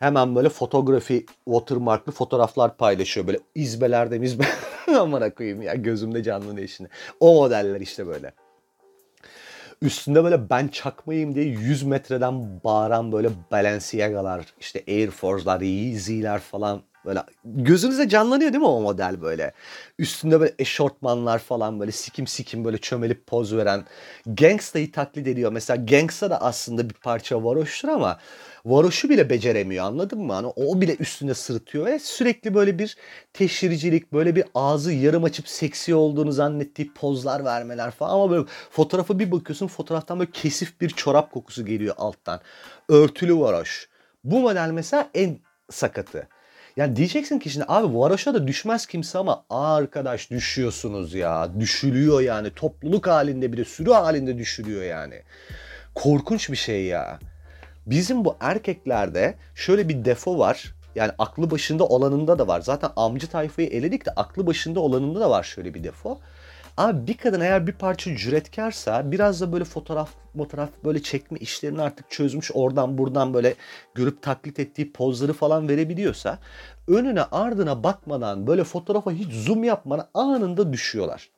hemen 0.02 0.36
böyle 0.36 0.48
fotoğrafi 0.48 1.26
watermarklı 1.44 2.12
fotoğraflar 2.12 2.76
paylaşıyor. 2.76 3.26
Böyle 3.26 3.38
izbelerde 3.54 4.18
mizbe 4.18 4.44
amına 4.98 5.34
koyayım 5.34 5.62
ya 5.62 5.74
gözümde 5.74 6.22
canlanıyor 6.22 6.68
şimdi. 6.68 6.90
O 7.20 7.34
modeller 7.34 7.80
işte 7.80 8.06
böyle. 8.06 8.32
Üstünde 9.82 10.24
böyle 10.24 10.50
ben 10.50 10.68
çakmayayım 10.68 11.34
diye 11.34 11.44
100 11.44 11.82
metreden 11.82 12.64
bağıran 12.64 13.12
böyle 13.12 13.28
Balenciaga'lar, 13.50 14.46
işte 14.60 14.84
Air 14.88 15.10
Force'lar, 15.10 15.60
Yeezy'ler 15.60 16.40
falan 16.40 16.82
böyle 17.04 17.22
gözünüze 17.44 18.08
canlanıyor 18.08 18.52
değil 18.52 18.62
mi 18.62 18.68
o 18.68 18.80
model 18.80 19.22
böyle? 19.22 19.52
Üstünde 19.98 20.40
böyle 20.40 20.54
eşortmanlar 20.58 21.38
falan 21.38 21.80
böyle 21.80 21.92
sikim 21.92 22.26
sikim 22.26 22.64
böyle 22.64 22.78
çömelip 22.78 23.26
poz 23.26 23.56
veren. 23.56 23.84
Gangsta'yı 24.26 24.92
taklit 24.92 25.26
ediyor. 25.26 25.52
Mesela 25.52 25.84
Gangsta 25.84 26.30
da 26.30 26.42
aslında 26.42 26.90
bir 26.90 26.94
parça 26.94 27.44
varoştur 27.44 27.88
ama 27.88 28.18
varoşu 28.64 29.08
bile 29.08 29.30
beceremiyor 29.30 29.84
anladın 29.84 30.20
mı? 30.20 30.32
Hani 30.32 30.46
o 30.46 30.80
bile 30.80 30.96
üstüne 30.96 31.34
sırıtıyor 31.34 31.86
ve 31.86 31.98
sürekli 31.98 32.54
böyle 32.54 32.78
bir 32.78 32.96
teşhiricilik, 33.32 34.12
böyle 34.12 34.36
bir 34.36 34.44
ağzı 34.54 34.92
yarım 34.92 35.24
açıp 35.24 35.48
seksi 35.48 35.94
olduğunu 35.94 36.32
zannettiği 36.32 36.94
pozlar 36.94 37.44
vermeler 37.44 37.90
falan 37.90 38.14
ama 38.14 38.30
böyle 38.30 38.44
fotoğrafı 38.70 39.18
bir 39.18 39.32
bakıyorsun 39.32 39.66
fotoğraftan 39.66 40.18
böyle 40.18 40.30
kesif 40.30 40.80
bir 40.80 40.90
çorap 40.90 41.32
kokusu 41.32 41.66
geliyor 41.66 41.94
alttan. 41.98 42.40
Örtülü 42.88 43.38
varoş. 43.38 43.88
Bu 44.24 44.40
model 44.40 44.70
mesela 44.70 45.10
en 45.14 45.38
sakatı. 45.70 46.28
Yani 46.76 46.96
diyeceksin 46.96 47.38
ki 47.38 47.50
şimdi 47.50 47.66
abi 47.68 47.98
varoşa 47.98 48.34
da 48.34 48.46
düşmez 48.46 48.86
kimse 48.86 49.18
ama 49.18 49.44
arkadaş 49.50 50.30
düşüyorsunuz 50.30 51.14
ya. 51.14 51.50
Düşülüyor 51.60 52.20
yani 52.20 52.50
topluluk 52.54 53.06
halinde 53.06 53.52
bir 53.52 53.56
de 53.56 53.64
sürü 53.64 53.90
halinde 53.90 54.38
düşülüyor 54.38 54.82
yani. 54.82 55.22
Korkunç 55.94 56.50
bir 56.50 56.56
şey 56.56 56.84
ya. 56.84 57.18
Bizim 57.86 58.24
bu 58.24 58.36
erkeklerde 58.40 59.34
şöyle 59.54 59.88
bir 59.88 60.04
defo 60.04 60.38
var. 60.38 60.74
Yani 60.94 61.12
aklı 61.18 61.50
başında 61.50 61.84
olanında 61.86 62.38
da 62.38 62.48
var. 62.48 62.60
Zaten 62.60 62.90
amcı 62.96 63.26
tayfayı 63.26 63.68
eledik 63.68 64.06
de 64.06 64.10
aklı 64.10 64.46
başında 64.46 64.80
olanında 64.80 65.20
da 65.20 65.30
var 65.30 65.42
şöyle 65.42 65.74
bir 65.74 65.84
defo. 65.84 66.18
Abi 66.76 67.06
bir 67.06 67.16
kadın 67.16 67.40
eğer 67.40 67.66
bir 67.66 67.72
parça 67.72 68.16
cüretkarsa 68.16 69.12
biraz 69.12 69.40
da 69.40 69.52
böyle 69.52 69.64
fotoğraf 69.64 70.10
fotoğraf 70.36 70.68
böyle 70.84 71.02
çekme 71.02 71.38
işlerini 71.38 71.82
artık 71.82 72.10
çözmüş 72.10 72.50
oradan 72.54 72.98
buradan 72.98 73.34
böyle 73.34 73.54
görüp 73.94 74.22
taklit 74.22 74.60
ettiği 74.60 74.92
pozları 74.92 75.32
falan 75.32 75.68
verebiliyorsa 75.68 76.38
önüne 76.88 77.22
ardına 77.22 77.84
bakmadan 77.84 78.46
böyle 78.46 78.64
fotoğrafa 78.64 79.10
hiç 79.10 79.32
zoom 79.32 79.64
yapmadan 79.64 80.08
anında 80.14 80.72
düşüyorlar. 80.72 81.30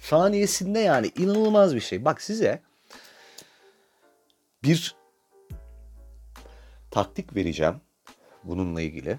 Saniyesinde 0.00 0.78
yani 0.78 1.10
inanılmaz 1.18 1.74
bir 1.74 1.80
şey. 1.80 2.04
Bak 2.04 2.22
size 2.22 2.60
bir 4.64 4.94
taktik 6.90 7.36
vereceğim 7.36 7.74
bununla 8.44 8.80
ilgili. 8.80 9.18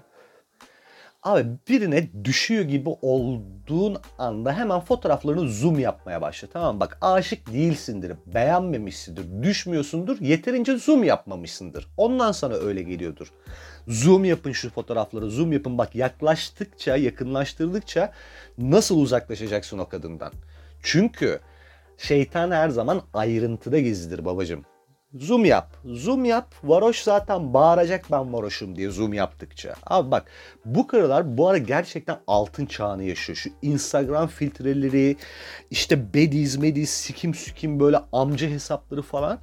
Abi 1.22 1.46
birine 1.68 2.24
düşüyor 2.24 2.64
gibi 2.64 2.88
olduğun 3.02 3.98
anda 4.18 4.52
hemen 4.52 4.80
fotoğraflarını 4.80 5.48
zoom 5.48 5.78
yapmaya 5.78 6.20
başla. 6.20 6.48
Tamam? 6.48 6.80
Bak 6.80 6.98
aşık 7.00 7.52
değilsindir, 7.52 8.12
beğenmemişsindir, 8.26 9.42
düşmüyorsundur, 9.42 10.20
yeterince 10.20 10.78
zoom 10.78 11.04
yapmamışsındır. 11.04 11.86
Ondan 11.96 12.32
sana 12.32 12.54
öyle 12.54 12.82
geliyordur. 12.82 13.32
Zoom 13.88 14.24
yapın 14.24 14.52
şu 14.52 14.70
fotoğrafları, 14.70 15.30
zoom 15.30 15.52
yapın. 15.52 15.78
Bak 15.78 15.94
yaklaştıkça, 15.94 16.96
yakınlaştırdıkça 16.96 18.12
nasıl 18.58 19.00
uzaklaşacaksın 19.00 19.78
o 19.78 19.88
kadından? 19.88 20.32
Çünkü 20.82 21.40
şeytan 21.98 22.50
her 22.50 22.68
zaman 22.68 23.02
ayrıntıda 23.14 23.78
gizlidir 23.78 24.24
babacım. 24.24 24.64
Zoom 25.20 25.44
yap. 25.44 25.76
Zoom 25.84 26.24
yap. 26.24 26.54
Varoş 26.64 27.02
zaten 27.02 27.54
bağıracak 27.54 28.06
ben 28.12 28.32
varoşum 28.32 28.76
diye 28.76 28.90
zoom 28.90 29.12
yaptıkça. 29.12 29.74
Abi 29.86 30.10
bak 30.10 30.30
bu 30.64 30.86
karılar 30.86 31.38
bu 31.38 31.48
ara 31.48 31.58
gerçekten 31.58 32.18
altın 32.26 32.66
çağını 32.66 33.02
yaşıyor. 33.02 33.36
Şu 33.36 33.50
Instagram 33.62 34.28
filtreleri, 34.28 35.16
işte 35.70 36.14
bediz 36.14 36.56
mediz, 36.56 36.90
sikim 36.90 37.34
sikim 37.34 37.80
böyle 37.80 37.98
amca 38.12 38.48
hesapları 38.48 39.02
falan 39.02 39.38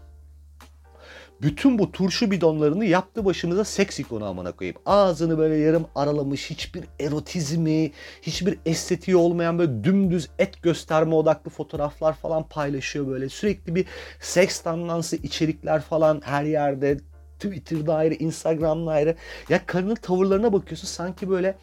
bütün 1.44 1.80
bu 1.80 1.92
turşu 1.92 2.32
bidonlarını 2.32 2.86
yaptı 2.86 3.26
başımıza 3.26 3.64
seks 3.64 4.00
ikonu 4.00 4.26
amına 4.26 4.52
koyayım. 4.52 4.78
Ağzını 4.86 5.38
böyle 5.38 5.56
yarım 5.56 5.88
aralamış 5.96 6.50
hiçbir 6.50 6.84
erotizmi, 7.00 7.92
hiçbir 8.22 8.58
estetiği 8.66 9.18
olmayan 9.18 9.60
böyle 9.60 9.84
dümdüz 9.84 10.30
et 10.40 10.64
gösterme 10.64 11.16
odaklı 11.16 11.52
fotoğraflar 11.52 12.14
falan 12.14 12.44
paylaşıyor 12.44 13.08
böyle. 13.08 13.30
Sürekli 13.30 13.76
bir 13.76 13.86
seks 14.20 14.60
tanlansı 14.60 15.16
içerikler 15.16 15.82
falan 15.82 16.22
her 16.26 16.44
yerde. 16.44 16.98
Twitter'da 17.40 17.96
ayrı, 17.96 18.14
Instagram'da 18.14 18.92
ayrı. 18.92 19.16
Ya 19.50 19.66
karının 19.66 19.96
tavırlarına 19.96 20.54
bakıyorsun 20.54 20.88
sanki 20.88 21.30
böyle 21.30 21.56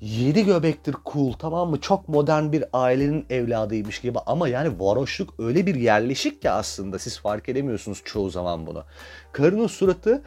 yedi 0.00 0.44
göbektir 0.44 0.96
cool 1.12 1.32
tamam 1.32 1.70
mı? 1.70 1.80
Çok 1.80 2.08
modern 2.08 2.52
bir 2.52 2.64
ailenin 2.72 3.26
evladıymış 3.30 4.00
gibi 4.00 4.18
ama 4.26 4.48
yani 4.48 4.80
varoşluk 4.80 5.34
öyle 5.38 5.66
bir 5.66 5.74
yerleşik 5.74 6.42
ki 6.42 6.50
aslında 6.50 6.98
siz 6.98 7.18
fark 7.18 7.48
edemiyorsunuz 7.48 8.02
çoğu 8.04 8.30
zaman 8.30 8.66
bunu. 8.66 8.84
Karının 9.32 9.66
suratı 9.66 10.22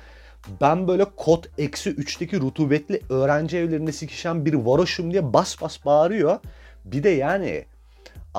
ben 0.61 0.87
böyle 0.87 1.05
kod 1.05 1.43
eksi 1.57 1.89
3'teki 1.89 2.41
rutubetli 2.41 3.01
öğrenci 3.09 3.57
evlerinde 3.57 3.91
sikişen 3.91 4.45
bir 4.45 4.53
varoşum 4.53 5.11
diye 5.11 5.33
bas 5.33 5.61
bas 5.61 5.85
bağırıyor. 5.85 6.39
Bir 6.85 7.03
de 7.03 7.09
yani 7.09 7.65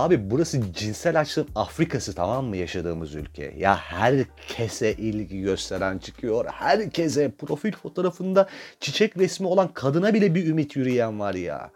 Abi 0.01 0.31
burası 0.31 0.73
cinsel 0.73 1.21
açlığın 1.21 1.49
Afrikası 1.55 2.15
tamam 2.15 2.45
mı 2.45 2.57
yaşadığımız 2.57 3.15
ülke? 3.15 3.55
Ya 3.59 3.77
herkese 3.77 4.93
ilgi 4.93 5.41
gösteren 5.43 5.99
çıkıyor. 5.99 6.45
Herkese 6.47 7.31
profil 7.31 7.73
fotoğrafında 7.73 8.49
çiçek 8.81 9.17
resmi 9.17 9.47
olan 9.47 9.69
kadına 9.69 10.15
bile 10.15 10.35
bir 10.35 10.47
ümit 10.47 10.77
yürüyen 10.77 11.21
var 11.21 11.35
ya. 11.35 11.71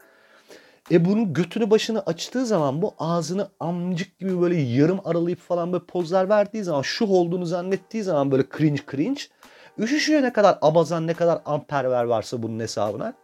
E 0.91 1.05
bunun 1.05 1.33
götünü 1.33 1.71
başını 1.71 2.01
açtığı 2.01 2.47
zaman 2.47 2.83
bu 2.83 2.95
ağzını 2.99 3.49
amcık 3.61 4.19
gibi 4.19 4.41
böyle 4.41 4.61
yarım 4.61 5.01
aralayıp 5.05 5.41
falan 5.41 5.73
böyle 5.73 5.85
pozlar 5.85 6.29
verdiği 6.29 6.65
zaman 6.65 6.83
şu 6.83 7.07
olduğunu 7.07 7.47
zannettiği 7.47 8.03
zaman 8.03 8.31
böyle 8.31 8.45
cringe 8.59 8.83
cringe 8.91 9.21
üşüşüyor 9.79 10.23
ne 10.23 10.33
kadar 10.33 10.59
abazan 10.63 11.07
ne 11.07 11.15
kadar 11.15 11.41
amperver 11.45 12.05
varsa 12.05 12.43
bunun 12.43 12.61
hesabına. 12.61 13.15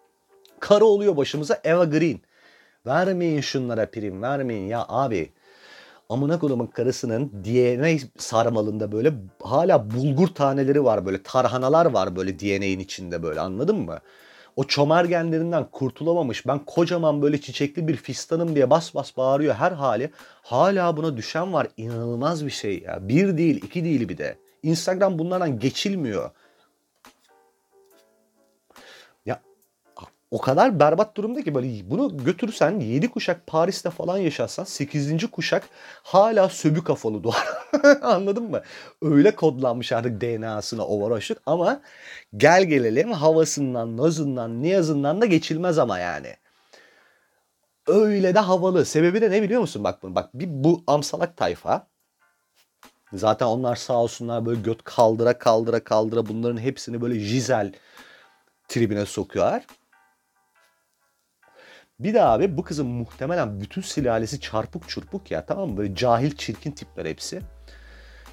Karı 0.61 0.85
oluyor 0.85 1.16
başımıza 1.16 1.61
Eva 1.64 1.85
Green. 1.85 2.21
Vermeyin 2.87 3.40
şunlara 3.40 3.90
prim 3.90 4.22
vermeyin 4.22 4.68
ya 4.68 4.84
abi. 4.88 5.32
Amına 6.08 6.38
kodumun 6.38 6.66
karısının 6.66 7.32
DNA 7.44 8.08
sarmalında 8.18 8.92
böyle 8.92 9.12
hala 9.42 9.90
bulgur 9.90 10.28
taneleri 10.28 10.84
var 10.84 11.06
böyle 11.06 11.22
tarhanalar 11.22 11.87
var 11.87 12.16
böyle 12.16 12.40
DNA'nin 12.40 12.78
içinde 12.78 13.22
böyle 13.22 13.40
anladın 13.40 13.76
mı? 13.76 13.99
O 14.56 14.64
çomargenlerinden 14.64 15.70
kurtulamamış 15.70 16.46
ben 16.46 16.58
kocaman 16.58 17.22
böyle 17.22 17.40
çiçekli 17.40 17.88
bir 17.88 17.96
fistanım 17.96 18.54
diye 18.54 18.70
bas 18.70 18.94
bas 18.94 19.16
bağırıyor 19.16 19.54
her 19.54 19.72
hali. 19.72 20.10
Hala 20.42 20.96
buna 20.96 21.16
düşen 21.16 21.52
var 21.52 21.68
inanılmaz 21.76 22.46
bir 22.46 22.50
şey 22.50 22.80
ya. 22.82 23.08
Bir 23.08 23.37
değil 23.38 23.56
iki 23.64 23.84
değil 23.84 24.08
bir 24.08 24.18
de. 24.18 24.38
Instagram 24.62 25.18
bunlardan 25.18 25.58
geçilmiyor. 25.58 26.30
O 30.30 30.38
kadar 30.38 30.80
berbat 30.80 31.16
durumda 31.16 31.42
ki 31.42 31.54
böyle 31.54 31.90
bunu 31.90 32.25
götürsen 32.25 32.80
7 32.80 33.10
kuşak 33.10 33.46
Paris'te 33.46 33.90
falan 33.90 34.18
yaşarsan 34.18 34.64
8. 34.64 35.26
kuşak 35.30 35.68
hala 36.02 36.49
söbü 36.49 36.84
kafalı 36.84 37.25
doğar. 37.25 37.49
Anladın 38.02 38.50
mı? 38.50 38.62
Öyle 39.02 39.34
kodlanmış 39.34 39.92
artık 39.92 40.20
DNA'sına 40.20 40.87
o 40.87 41.18
ama 41.46 41.80
gel 42.37 42.64
gelelim 42.64 43.12
havasından, 43.12 43.96
nozundan, 43.96 44.62
niyazından 44.62 45.20
da 45.20 45.26
geçilmez 45.26 45.78
ama 45.78 45.99
yani. 45.99 46.37
Öyle 47.87 48.34
de 48.34 48.38
havalı. 48.38 48.84
Sebebi 48.84 49.20
de 49.20 49.30
ne 49.30 49.42
biliyor 49.42 49.60
musun? 49.60 49.84
Bak 49.84 50.02
bunu 50.02 50.14
bak 50.14 50.30
bir 50.34 50.46
bu 50.49 50.84
amsalak 50.87 51.37
tayfa 51.37 51.87
Zaten 53.12 53.46
onlar 53.46 53.76
sağ 53.76 53.94
olsunlar 53.94 54.46
böyle 54.46 54.60
göt 54.60 54.84
kaldıra 54.84 55.38
kaldıra 55.38 55.84
kaldıra 55.84 56.26
bunların 56.26 56.60
hepsini 56.60 57.00
böyle 57.00 57.20
jizel 57.20 57.72
tribine 58.68 59.06
sokuyorlar. 59.06 59.64
Bir 62.00 62.14
de 62.14 62.23
abi 62.23 62.57
bu 62.57 62.64
kızın 62.64 62.87
muhtemelen 62.87 63.61
bütün 63.61 63.83
sülalesi 63.83 64.40
çarpık 64.40 64.88
çurpuk 64.88 65.30
ya 65.30 65.47
tamam 65.47 65.71
mı? 65.71 65.76
Böyle 65.76 65.95
cahil 65.95 66.37
çirkin 66.37 66.71
tipler 66.71 67.07
hepsi. 67.07 67.40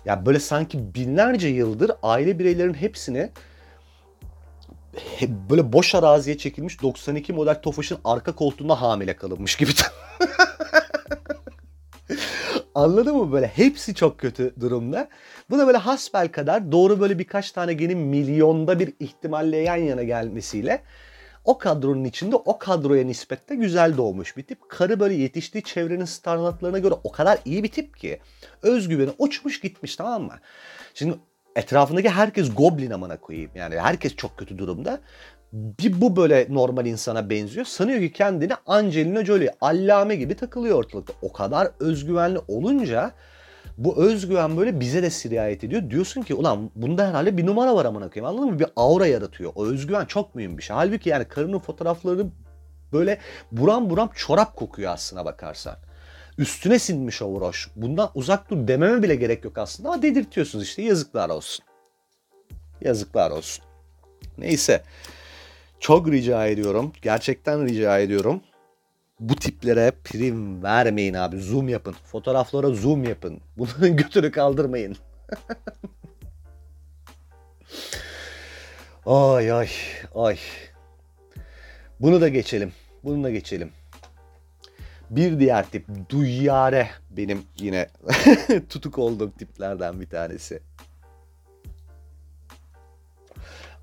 Ya 0.06 0.26
böyle 0.26 0.40
sanki 0.40 0.94
binlerce 0.96 1.48
yıldır 1.48 1.92
aile 2.04 2.40
bireylerin 2.40 2.74
hepsini 2.74 3.32
böyle 5.50 5.74
boş 5.74 5.96
araziye 5.96 6.38
çekilmiş 6.38 6.82
92 6.82 7.34
model 7.34 7.62
Tofaş'ın 7.62 7.98
arka 8.04 8.36
koltuğunda 8.36 8.82
hamile 8.82 9.16
kalınmış 9.16 9.56
gibi. 9.56 9.72
Anladın 12.76 13.16
mı 13.16 13.32
böyle? 13.32 13.48
Hepsi 13.48 13.96
çok 13.96 14.20
kötü 14.20 14.54
durumda. 14.60 15.10
Bu 15.50 15.58
da 15.58 15.68
böyle 15.68 15.78
hasbel 15.78 16.28
kadar 16.28 16.72
doğru 16.72 17.00
böyle 17.00 17.20
birkaç 17.20 17.52
tane 17.52 17.74
genin 17.74 17.98
milyonda 17.98 18.80
bir 18.80 18.94
ihtimalle 19.00 19.58
yan 19.58 19.76
yana 19.76 20.04
gelmesiyle 20.04 20.84
o 21.48 21.58
kadronun 21.58 22.04
içinde 22.04 22.36
o 22.36 22.58
kadroya 22.58 23.04
nispetle 23.06 23.56
güzel 23.56 23.98
doğmuş 23.98 24.38
bir 24.38 24.44
tip. 24.44 24.70
Karı 24.70 25.00
böyle 25.00 25.14
yetiştiği 25.14 25.64
çevrenin 25.64 26.06
standartlarına 26.06 26.80
göre 26.80 26.94
o 27.04 27.12
kadar 27.12 27.40
iyi 27.46 27.64
bir 27.64 27.72
tip 27.72 27.98
ki 27.98 28.20
özgüveni 28.62 29.10
uçmuş 29.18 29.60
gitmiş 29.60 29.96
tamam 29.96 30.24
mı? 30.24 30.34
Şimdi 30.94 31.16
etrafındaki 31.56 32.10
herkes 32.10 32.56
goblin 32.56 32.92
amına 32.92 33.18
koyayım. 33.18 33.52
Yani 33.56 33.80
herkes 33.80 34.16
çok 34.16 34.38
kötü 34.38 34.58
durumda. 34.58 35.00
Bir 35.54 36.02
bu 36.02 36.16
böyle 36.16 36.48
normal 36.50 36.86
insana 36.86 37.30
benziyor. 37.30 37.66
Sanıyor 37.66 38.00
ki 38.00 38.12
kendini 38.12 38.54
Angelina 38.66 39.26
Jolie, 39.26 39.52
allame 39.62 40.16
gibi 40.16 40.36
takılıyor 40.36 40.78
ortalıkta. 40.78 41.14
O 41.22 41.34
kadar 41.34 41.72
özgüvenli 41.80 42.40
olunca 42.48 43.12
bu 43.78 43.98
özgüven 43.98 44.58
böyle 44.58 44.80
bize 44.80 45.04
de 45.04 45.10
sirayet 45.10 45.64
ediyor. 45.64 45.90
Diyorsun 45.90 46.22
ki 46.22 46.34
ulan 46.34 46.72
bunda 46.76 47.08
herhalde 47.08 47.38
bir 47.38 47.46
numara 47.46 47.76
var 47.76 47.86
amına 47.86 48.10
koyayım 48.10 48.36
anladın 48.36 48.54
mı? 48.54 48.60
Bir 48.60 48.68
aura 48.76 49.08
yaratıyor. 49.08 49.52
O 49.56 49.66
özgüven 49.66 50.06
çok 50.06 50.36
mühim 50.36 50.58
bir 50.58 50.64
şey. 50.64 50.76
Halbuki 50.76 51.10
yani 51.10 51.26
karının 51.26 51.60
fotoğrafları 51.60 52.28
böyle 52.94 53.18
buram 53.52 53.90
buram 53.90 54.10
çorap 54.16 54.56
kokuyor 54.56 54.92
aslına 54.92 55.26
bakarsan. 55.26 55.76
Üstüne 56.38 56.80
sinmiş 56.80 57.22
o 57.22 57.40
broş. 57.40 57.70
Bundan 57.76 58.10
uzak 58.16 58.50
dur 58.50 58.68
dememe 58.68 59.04
bile 59.04 59.16
gerek 59.16 59.46
yok 59.46 59.58
aslında 59.58 59.90
ama 59.90 60.02
dedirtiyorsunuz 60.02 60.64
işte 60.66 60.82
yazıklar 60.82 61.30
olsun. 61.30 61.66
Yazıklar 62.82 63.32
olsun. 63.32 63.66
Neyse. 64.38 64.84
Çok 65.80 66.12
rica 66.12 66.48
ediyorum. 66.48 66.94
Gerçekten 67.02 67.68
rica 67.68 68.00
ediyorum. 68.00 68.42
Bu 69.20 69.36
tiplere 69.36 69.92
prim 70.04 70.64
vermeyin 70.64 71.14
abi. 71.14 71.38
Zoom 71.38 71.70
yapın. 71.70 71.96
Fotoğraflara 72.06 72.70
zoom 72.70 73.04
yapın. 73.04 73.42
Bunların 73.58 73.96
götünü 73.96 74.32
kaldırmayın. 74.32 74.98
ay 79.06 79.52
ay 79.52 79.70
ay. 80.16 80.38
Bunu 82.00 82.22
da 82.22 82.28
geçelim. 82.28 82.74
Bunu 83.04 83.24
da 83.24 83.30
geçelim. 83.30 83.72
Bir 85.10 85.40
diğer 85.40 85.70
tip 85.70 85.88
Duyyare 86.10 86.90
benim 87.10 87.44
yine 87.58 87.90
tutuk 88.70 88.98
olduğum 88.98 89.32
tiplerden 89.32 90.02
bir 90.02 90.10
tanesi. 90.10 90.60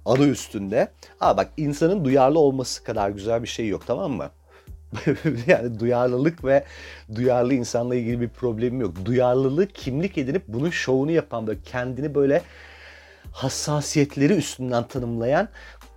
Adı 0.04 0.28
üstünde. 0.28 0.92
Ha 1.18 1.36
bak 1.36 1.52
insanın 1.56 2.04
duyarlı 2.04 2.38
olması 2.38 2.84
kadar 2.84 3.10
güzel 3.10 3.42
bir 3.42 3.48
şey 3.48 3.68
yok 3.68 3.86
tamam 3.86 4.12
mı? 4.12 4.30
yani 5.46 5.80
duyarlılık 5.80 6.44
ve 6.44 6.64
duyarlı 7.14 7.54
insanla 7.54 7.94
ilgili 7.94 8.20
bir 8.20 8.28
problemim 8.28 8.80
yok. 8.80 8.94
Duyarlılığı 9.04 9.66
kimlik 9.66 10.18
edinip 10.18 10.42
bunun 10.48 10.70
şovunu 10.70 11.10
yapan 11.10 11.46
böyle 11.46 11.58
kendini 11.62 12.14
böyle 12.14 12.42
hassasiyetleri 13.32 14.32
üstünden 14.32 14.88
tanımlayan 14.88 15.48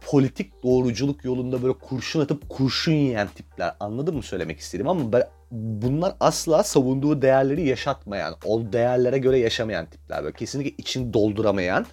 politik 0.01 0.63
doğruculuk 0.63 1.25
yolunda 1.25 1.61
böyle 1.61 1.73
kurşun 1.73 2.21
atıp 2.21 2.49
kurşun 2.49 2.91
yiyen 2.91 3.27
tipler. 3.27 3.75
Anladın 3.79 4.15
mı 4.15 4.23
söylemek 4.23 4.59
istediğim 4.59 4.87
ama 4.87 5.13
ben, 5.13 5.23
bunlar 5.51 6.15
asla 6.19 6.63
savunduğu 6.63 7.21
değerleri 7.21 7.67
yaşatmayan, 7.67 8.35
o 8.45 8.73
değerlere 8.73 9.17
göre 9.17 9.39
yaşamayan 9.39 9.85
tipler. 9.85 10.23
Böyle 10.23 10.33
kesinlikle 10.35 10.71
içini 10.77 11.13
dolduramayan. 11.13 11.85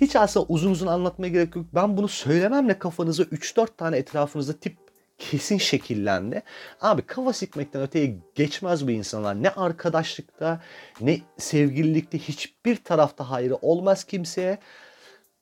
Hiç 0.00 0.16
aslında 0.16 0.46
uzun 0.48 0.70
uzun 0.70 0.86
anlatmaya 0.86 1.28
gerek 1.28 1.56
yok. 1.56 1.66
Ben 1.74 1.96
bunu 1.96 2.08
söylememle 2.08 2.78
kafanıza 2.78 3.22
3-4 3.22 3.76
tane 3.76 3.96
etrafınızda 3.96 4.52
tip 4.52 4.87
kesin 5.18 5.58
şekillendi. 5.58 6.42
Abi 6.80 7.02
kafa 7.02 7.32
sikmekten 7.32 7.82
öteye 7.82 8.16
geçmez 8.34 8.86
bu 8.86 8.90
insanlar. 8.90 9.42
Ne 9.42 9.50
arkadaşlıkta 9.50 10.60
ne 11.00 11.20
sevgililikte 11.38 12.18
hiçbir 12.18 12.76
tarafta 12.76 13.30
hayrı 13.30 13.56
olmaz 13.56 14.04
kimseye. 14.04 14.58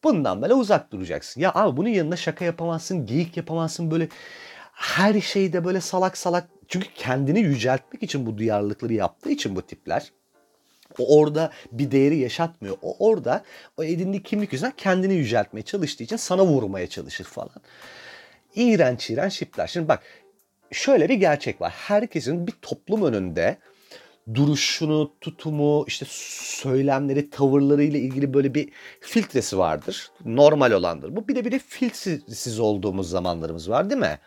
Bundan 0.04 0.42
böyle 0.42 0.54
uzak 0.54 0.92
duracaksın. 0.92 1.40
Ya 1.40 1.52
abi 1.54 1.76
bunun 1.76 1.88
yanında 1.88 2.16
şaka 2.16 2.44
yapamazsın, 2.44 3.06
geyik 3.06 3.36
yapamazsın 3.36 3.90
böyle 3.90 4.08
her 4.72 5.20
şeyde 5.20 5.64
böyle 5.64 5.80
salak 5.80 6.18
salak. 6.18 6.48
Çünkü 6.68 6.86
kendini 6.94 7.40
yüceltmek 7.40 8.02
için 8.02 8.26
bu 8.26 8.38
duyarlılıkları 8.38 8.92
yaptığı 8.92 9.30
için 9.30 9.56
bu 9.56 9.62
tipler. 9.62 10.12
O 10.98 11.18
orada 11.18 11.52
bir 11.72 11.90
değeri 11.90 12.16
yaşatmıyor. 12.16 12.76
O 12.82 13.08
orada 13.08 13.44
o 13.76 13.84
edindiği 13.84 14.22
kimlik 14.22 14.52
yüzünden 14.52 14.72
kendini 14.76 15.14
yüceltmeye 15.14 15.62
çalıştığı 15.62 16.04
için 16.04 16.16
sana 16.16 16.46
vurmaya 16.46 16.86
çalışır 16.86 17.24
falan. 17.24 17.60
İğrenç 18.56 19.10
iğrenç 19.10 19.32
şipler. 19.32 19.66
Şimdi 19.66 19.88
bak 19.88 20.02
şöyle 20.72 21.08
bir 21.08 21.14
gerçek 21.14 21.60
var. 21.60 21.72
Herkesin 21.76 22.46
bir 22.46 22.54
toplum 22.62 23.02
önünde 23.02 23.58
duruşunu, 24.34 25.12
tutumu, 25.20 25.84
işte 25.86 26.06
söylemleri, 26.08 27.30
tavırları 27.30 27.82
ile 27.82 27.98
ilgili 27.98 28.34
böyle 28.34 28.54
bir 28.54 28.68
filtresi 29.00 29.58
vardır. 29.58 30.10
Normal 30.24 30.72
olandır. 30.72 31.16
Bu 31.16 31.28
bir 31.28 31.36
de 31.36 31.44
bir 31.44 31.52
de 31.52 31.58
filtresiz 31.58 32.60
olduğumuz 32.60 33.10
zamanlarımız 33.10 33.70
var 33.70 33.90
değil 33.90 34.00
mi? 34.00 34.18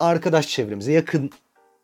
Arkadaş 0.00 0.48
çevremize 0.48 0.92
yakın 0.92 1.30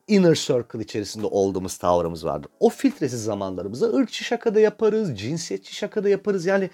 inner 0.09 0.35
circle 0.35 0.83
içerisinde 0.83 1.27
olduğumuz 1.27 1.79
tavrımız 1.79 2.25
vardır. 2.25 2.51
O 2.61 2.69
filtresiz 2.69 3.25
zamanlarımızda 3.25 3.87
ırkçı 3.87 4.25
şaka 4.25 4.55
da 4.55 4.61
yaparız, 4.61 5.19
cinsiyetçi 5.19 5.75
şaka 5.75 6.05
da 6.05 6.09
yaparız. 6.09 6.47
Yani 6.47 6.71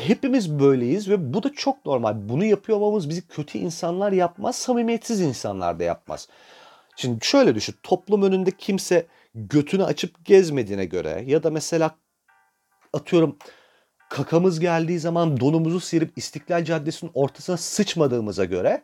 hepimiz 0.00 0.58
böyleyiz 0.58 1.08
ve 1.08 1.34
bu 1.34 1.42
da 1.42 1.52
çok 1.52 1.86
normal. 1.86 2.28
Bunu 2.28 2.44
yapıyor 2.44 2.78
olmamız 2.78 3.08
bizi 3.08 3.28
kötü 3.28 3.58
insanlar 3.58 4.12
yapmaz, 4.12 4.56
samimiyetsiz 4.56 5.20
insanlar 5.20 5.78
da 5.78 5.84
yapmaz. 5.84 6.28
Şimdi 6.96 7.24
şöyle 7.24 7.54
düşün. 7.54 7.74
Toplum 7.82 8.22
önünde 8.22 8.50
kimse 8.50 9.06
götünü 9.34 9.84
açıp 9.84 10.24
gezmediğine 10.24 10.84
göre 10.84 11.24
ya 11.26 11.42
da 11.42 11.50
mesela 11.50 11.90
atıyorum 12.92 13.36
kakamız 14.10 14.60
geldiği 14.60 14.98
zaman 14.98 15.40
donumuzu 15.40 15.80
sirip 15.80 16.12
İstiklal 16.16 16.64
Caddesi'nin 16.64 17.10
ortasına 17.14 17.56
sıçmadığımıza 17.56 18.44
göre 18.44 18.82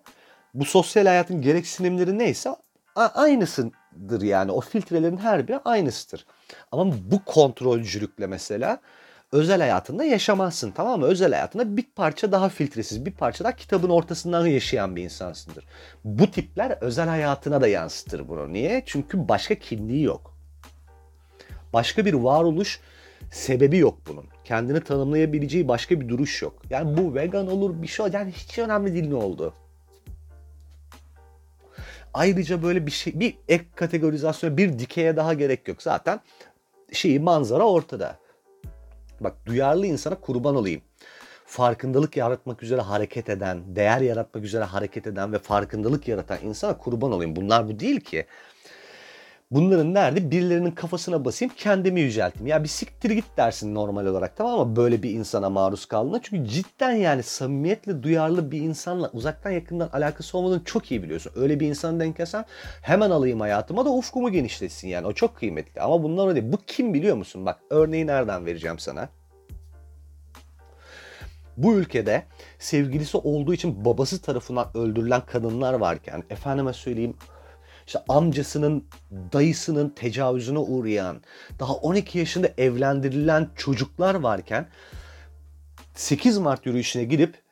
bu 0.55 0.65
sosyal 0.65 1.07
hayatın 1.07 1.43
gereksinimleri 1.43 2.19
neyse 2.19 2.51
aynısıdır 2.97 4.23
yani. 4.23 4.53
O 4.53 4.61
filtrelerin 4.61 5.17
her 5.17 5.49
biri 5.49 5.59
aynısıdır. 5.59 6.27
Ama 6.73 6.93
bu 7.11 7.25
kontrolcülükle 7.25 8.27
mesela 8.27 8.81
özel 9.33 9.61
hayatında 9.61 10.05
yaşamazsın 10.05 10.71
tamam 10.71 11.01
mı? 11.01 11.07
Özel 11.07 11.33
hayatında 11.33 11.77
bir 11.77 11.87
parça 11.97 12.33
daha 12.33 12.49
filtresiz, 12.49 13.07
bir 13.07 13.13
parça 13.13 13.45
daha 13.45 13.57
kitabın 13.57 13.91
ortasından 13.91 14.47
yaşayan 14.47 14.97
bir 14.97 15.03
insansındır. 15.03 15.65
Bu 16.05 16.31
tipler 16.31 16.79
özel 16.81 17.09
hayatına 17.09 17.61
da 17.61 17.69
yansıtır 17.69 18.29
bunu. 18.29 18.53
Niye? 18.53 18.83
Çünkü 18.87 19.29
başka 19.29 19.55
kimliği 19.55 20.03
yok. 20.03 20.35
Başka 21.73 22.05
bir 22.05 22.15
varoluş 22.15 22.81
sebebi 23.31 23.79
yok 23.79 23.99
bunun. 24.09 24.25
Kendini 24.45 24.81
tanımlayabileceği 24.81 25.69
başka 25.69 26.01
bir 26.01 26.09
duruş 26.09 26.43
yok. 26.43 26.63
Yani 26.71 26.97
bu 26.97 27.15
vegan 27.15 27.47
olur 27.47 27.83
bir 27.83 27.87
şey 27.87 28.07
yani 28.13 28.33
hiç 28.33 28.59
önemli 28.59 28.95
değil 28.95 29.09
ne 29.09 29.15
oldu. 29.15 29.55
Ayrıca 32.15 32.63
böyle 32.63 32.87
bir 32.87 32.91
şey 32.91 33.21
bir 33.21 33.37
ek 33.49 33.65
kategorizasyon 33.75 34.57
bir 34.57 34.79
dikeye 34.79 35.17
daha 35.17 35.35
gerek 35.35 35.69
yok. 35.69 35.83
Zaten 35.83 36.21
şeyi 36.93 37.21
manzara 37.21 37.65
ortada. 37.65 38.19
Bak 39.21 39.47
duyarlı 39.47 39.87
insana 39.87 40.21
kurban 40.21 40.57
olayım. 40.57 40.83
Farkındalık 41.47 42.17
yaratmak 42.17 42.63
üzere 42.63 42.81
hareket 42.81 43.29
eden, 43.29 43.77
değer 43.77 44.01
yaratmak 44.01 44.45
üzere 44.45 44.65
hareket 44.65 45.07
eden 45.07 45.33
ve 45.33 45.39
farkındalık 45.39 46.09
yaratan 46.09 46.39
insana 46.43 46.79
kurban 46.79 47.13
olayım. 47.13 47.37
Bunlar 47.37 47.69
bu 47.69 47.81
değil 47.81 48.01
ki. 48.01 48.27
Bunların 49.51 49.95
nerede? 49.95 50.31
Birilerinin 50.31 50.71
kafasına 50.71 51.25
basayım 51.25 51.55
kendimi 51.57 52.01
yücelteyim. 52.01 52.47
Ya 52.47 52.63
bir 52.63 52.69
siktir 52.69 53.11
git 53.11 53.25
dersin 53.37 53.75
normal 53.75 54.07
olarak 54.07 54.37
tamam 54.37 54.61
ama 54.61 54.77
böyle 54.77 55.03
bir 55.03 55.11
insana 55.11 55.51
maruz 55.51 55.87
kaldığında. 55.87 56.21
Çünkü 56.23 56.49
cidden 56.49 56.93
yani 56.93 57.23
samimiyetle 57.23 58.03
duyarlı 58.03 58.51
bir 58.51 58.61
insanla 58.61 59.11
uzaktan 59.11 59.51
yakından 59.51 59.89
alakası 59.93 60.39
olmadığını 60.39 60.65
çok 60.65 60.91
iyi 60.91 61.03
biliyorsun. 61.03 61.33
Öyle 61.37 61.61
bir 61.61 61.69
insan 61.69 62.01
denk 62.01 62.17
gelsem 62.17 62.45
hemen 62.83 63.11
alayım 63.11 63.41
hayatıma 63.41 63.85
da 63.85 63.91
ufkumu 63.91 64.33
genişletsin 64.33 64.89
yani. 64.89 65.07
O 65.07 65.13
çok 65.13 65.37
kıymetli. 65.37 65.81
Ama 65.81 66.03
bunlar 66.03 66.29
öyle. 66.29 66.53
Bu 66.53 66.57
kim 66.67 66.95
biliyor 66.95 67.17
musun? 67.17 67.47
Bak 67.47 67.61
örneği 67.71 68.07
nereden 68.07 68.47
vereceğim 68.47 68.79
sana? 68.79 69.09
Bu 71.57 71.75
ülkede 71.75 72.23
sevgilisi 72.59 73.17
olduğu 73.17 73.55
için 73.55 73.85
babası 73.85 74.23
tarafından 74.23 74.67
öldürülen 74.75 75.21
kadınlar 75.27 75.75
varken 75.75 76.23
efendime 76.31 76.73
söyleyeyim 76.73 77.15
işte 77.91 78.03
amcasının, 78.09 78.85
dayısının 79.33 79.89
tecavüzüne 79.89 80.59
uğrayan, 80.59 81.21
daha 81.59 81.75
12 81.75 82.19
yaşında 82.19 82.49
evlendirilen 82.59 83.49
çocuklar 83.57 84.15
varken 84.15 84.69
8 85.95 86.39
Mart 86.39 86.67
yürüyüşüne 86.67 87.05
gidip 87.05 87.43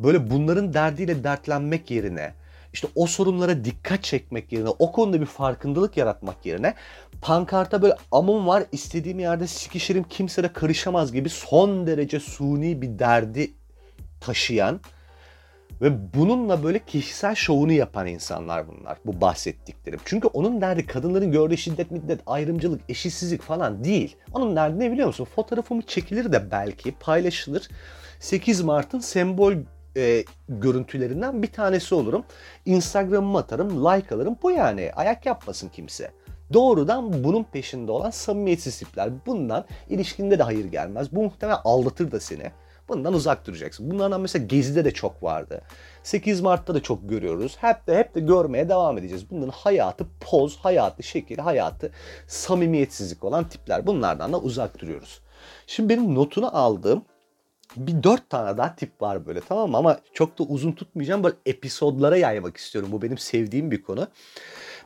böyle 0.00 0.30
bunların 0.30 0.74
derdiyle 0.74 1.24
dertlenmek 1.24 1.90
yerine 1.90 2.34
işte 2.72 2.88
o 2.94 3.06
sorunlara 3.06 3.64
dikkat 3.64 4.04
çekmek 4.04 4.52
yerine, 4.52 4.68
o 4.68 4.92
konuda 4.92 5.20
bir 5.20 5.26
farkındalık 5.26 5.96
yaratmak 5.96 6.46
yerine 6.46 6.74
pankarta 7.22 7.82
böyle 7.82 7.96
amım 8.12 8.46
var 8.46 8.64
istediğim 8.72 9.18
yerde 9.20 9.46
sikişirim 9.46 10.04
kimse 10.04 10.42
de 10.42 10.52
karışamaz 10.52 11.12
gibi 11.12 11.28
son 11.28 11.86
derece 11.86 12.20
suni 12.20 12.82
bir 12.82 12.98
derdi 12.98 13.50
taşıyan 14.20 14.80
ve 15.82 16.14
bununla 16.14 16.62
böyle 16.64 16.78
kişisel 16.78 17.34
şovunu 17.34 17.72
yapan 17.72 18.06
insanlar 18.06 18.68
bunlar. 18.68 18.98
Bu 19.06 19.20
bahsettiklerim. 19.20 20.00
Çünkü 20.04 20.28
onun 20.28 20.60
derdi 20.60 20.86
kadınların 20.86 21.32
gördüğü 21.32 21.56
şiddet, 21.56 21.90
middet, 21.90 22.20
ayrımcılık, 22.26 22.80
eşitsizlik 22.88 23.42
falan 23.42 23.84
değil. 23.84 24.16
Onun 24.32 24.56
derdi 24.56 24.80
ne 24.80 24.92
biliyor 24.92 25.06
musun? 25.06 25.28
Fotoğrafımı 25.36 25.82
çekilir 25.82 26.32
de 26.32 26.50
belki 26.50 26.92
paylaşılır. 26.92 27.68
8 28.20 28.60
Mart'ın 28.62 28.98
sembol 28.98 29.54
e, 29.96 30.24
görüntülerinden 30.48 31.42
bir 31.42 31.52
tanesi 31.52 31.94
olurum. 31.94 32.24
Instagram'ıma 32.64 33.38
atarım, 33.38 33.84
like 33.84 34.14
alırım. 34.14 34.36
Bu 34.42 34.50
yani. 34.50 34.90
Ayak 34.96 35.26
yapmasın 35.26 35.68
kimse. 35.68 36.10
Doğrudan 36.52 37.24
bunun 37.24 37.44
peşinde 37.44 37.92
olan 37.92 38.10
samimiyetsiz 38.10 38.78
tipler. 38.78 39.10
Bundan 39.26 39.64
ilişkinde 39.88 40.38
de 40.38 40.42
hayır 40.42 40.64
gelmez. 40.64 41.12
Bu 41.12 41.22
muhtemelen 41.22 41.58
aldatır 41.64 42.12
da 42.12 42.20
seni. 42.20 42.52
Bundan 42.88 43.14
uzak 43.14 43.46
duracaksın. 43.46 43.90
Bunlardan 43.90 44.20
mesela 44.20 44.46
Gezi'de 44.46 44.84
de 44.84 44.90
çok 44.90 45.22
vardı. 45.22 45.62
8 46.02 46.40
Mart'ta 46.40 46.74
da 46.74 46.82
çok 46.82 47.08
görüyoruz. 47.08 47.56
Hep 47.60 47.86
de 47.86 47.98
hep 47.98 48.14
de 48.14 48.20
görmeye 48.20 48.68
devam 48.68 48.98
edeceğiz. 48.98 49.30
Bunların 49.30 49.52
hayatı 49.52 50.06
poz, 50.20 50.56
hayatı 50.56 51.02
şekil, 51.02 51.38
hayatı 51.38 51.90
samimiyetsizlik 52.26 53.24
olan 53.24 53.48
tipler. 53.48 53.86
Bunlardan 53.86 54.32
da 54.32 54.40
uzak 54.40 54.78
duruyoruz. 54.78 55.20
Şimdi 55.66 55.88
benim 55.88 56.14
notunu 56.14 56.56
aldığım 56.56 57.04
bir 57.76 58.02
dört 58.02 58.30
tane 58.30 58.58
daha 58.58 58.76
tip 58.76 59.02
var 59.02 59.26
böyle 59.26 59.40
tamam 59.40 59.70
mı? 59.70 59.76
Ama 59.76 60.00
çok 60.12 60.38
da 60.38 60.42
uzun 60.42 60.72
tutmayacağım. 60.72 61.24
Böyle 61.24 61.36
episodlara 61.46 62.16
yaymak 62.16 62.56
istiyorum. 62.56 62.92
Bu 62.92 63.02
benim 63.02 63.18
sevdiğim 63.18 63.70
bir 63.70 63.82
konu. 63.82 64.08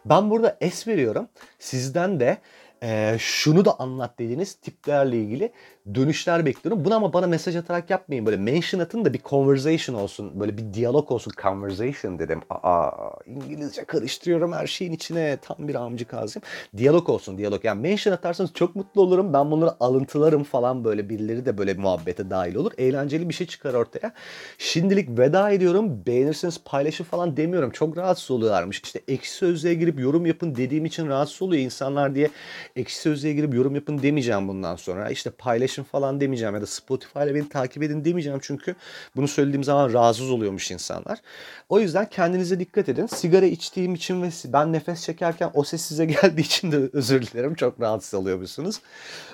Ben 0.05 0.31
burada 0.31 0.57
es 0.61 0.89
veriyorum. 0.89 1.29
Sizden 1.59 2.21
de 2.21 2.39
e, 2.83 3.17
şunu 3.19 3.65
da 3.65 3.81
anlat 3.81 4.19
dediğiniz 4.19 4.55
tiplerle 4.55 5.19
ilgili 5.19 5.53
dönüşler 5.95 6.47
bekliyorum. 6.47 6.85
Bunu 6.85 6.95
ama 6.95 7.13
bana 7.13 7.27
mesaj 7.27 7.57
atarak 7.57 7.91
yapmayın. 7.91 8.27
Böyle 8.27 8.37
mention 8.37 8.81
atın 8.81 9.05
da 9.05 9.15
bir 9.15 9.21
conversation 9.25 9.97
olsun. 9.97 10.41
Böyle 10.41 10.59
bir 10.59 10.75
diyalog 10.75 11.11
olsun. 11.11 11.33
Conversation 11.43 12.19
dedim. 12.19 12.41
Aa 12.51 12.91
İngilizce 13.27 13.85
karıştırıyorum 13.85 14.53
her 14.53 14.67
şeyin 14.67 14.93
içine. 14.93 15.39
Tam 15.43 15.69
bir 15.69 15.75
amcı 15.75 16.05
kazım. 16.05 16.43
Diyalog 16.77 17.09
olsun 17.09 17.39
diyalog. 17.39 17.65
Yani 17.65 17.81
mention 17.81 18.13
atarsanız 18.13 18.53
çok 18.53 18.77
mutlu 18.77 19.03
olurum. 19.03 19.33
Ben 19.33 19.51
bunları 19.51 19.71
alıntılarım 19.81 20.45
falan 20.45 20.85
böyle. 20.85 21.09
Birileri 21.09 21.47
de 21.47 21.59
böyle 21.59 21.75
muhabbete 21.75 22.31
dahil 22.31 22.55
olur. 22.55 22.73
Eğlenceli 22.79 23.29
bir 23.29 23.35
şey 23.35 23.47
çıkar 23.47 23.75
ortaya. 23.75 24.13
Şimdilik 24.59 25.19
veda 25.19 25.51
ediyorum. 25.51 26.03
Beğenirseniz 26.07 26.61
paylaşın 26.65 27.05
falan 27.05 27.37
demiyorum. 27.37 27.71
Çok 27.71 27.97
rahatsız 27.97 28.31
oluyorlarmış. 28.31 28.81
İşte 28.85 29.01
ekşi 29.09 29.31
sözlüğe 29.31 29.75
girip 29.75 30.01
yorum 30.01 30.27
yapın 30.27 30.55
dediğim 30.55 30.85
için 30.85 31.09
rahatsız 31.09 31.43
oluyor 31.43 31.63
insanlar 31.63 32.15
diye. 32.15 32.31
Ekşi 32.77 32.97
sözlüğe 32.97 33.33
girip 33.33 33.55
yorum 33.55 33.75
yapın 33.75 34.03
demeyeceğim 34.03 34.49
bundan 34.49 34.77
sonra. 34.77 35.11
İşte 35.11 35.31
paylaşın 35.77 35.83
falan 35.83 36.21
demeyeceğim 36.21 36.55
ya 36.55 36.61
da 36.61 36.67
Spotify 36.67 37.19
ile 37.19 37.35
beni 37.35 37.49
takip 37.49 37.83
edin 37.83 38.05
demeyeceğim 38.05 38.39
çünkü 38.43 38.75
bunu 39.17 39.29
söylediğim 39.29 39.65
zaman 39.65 39.93
rahatsız 39.93 40.31
oluyormuş 40.31 40.71
insanlar. 40.71 41.21
O 41.69 41.81
yüzden 41.81 42.09
kendinize 42.09 42.59
dikkat 42.59 42.89
edin. 42.89 43.07
Sigara 43.07 43.47
içtiğim 43.47 43.95
için 43.95 44.23
ve 44.23 44.31
ben 44.45 44.73
nefes 44.73 45.05
çekerken 45.05 45.51
o 45.55 45.65
ses 45.65 45.83
size 45.83 46.05
geldiği 46.23 46.41
için 46.41 46.73
de 46.73 46.91
özür 46.93 47.23
dilerim. 47.23 47.55
Çok 47.55 47.81
rahatsız 47.81 48.15
oluyormuşsunuz. 48.15 48.81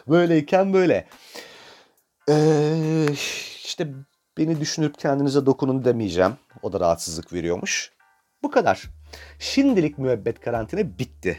Böyleyken 0.08 0.72
böyle. 0.72 1.06
Ee, 2.28 3.06
işte 3.64 3.88
beni 4.38 4.60
düşünüp 4.60 4.98
kendinize 4.98 5.46
dokunun 5.46 5.84
demeyeceğim. 5.84 6.32
O 6.62 6.72
da 6.72 6.80
rahatsızlık 6.80 7.32
veriyormuş. 7.32 7.92
Bu 8.42 8.50
kadar. 8.50 8.82
Şimdilik 9.38 9.98
müebbet 9.98 10.40
karantina 10.40 10.98
bitti. 10.98 11.38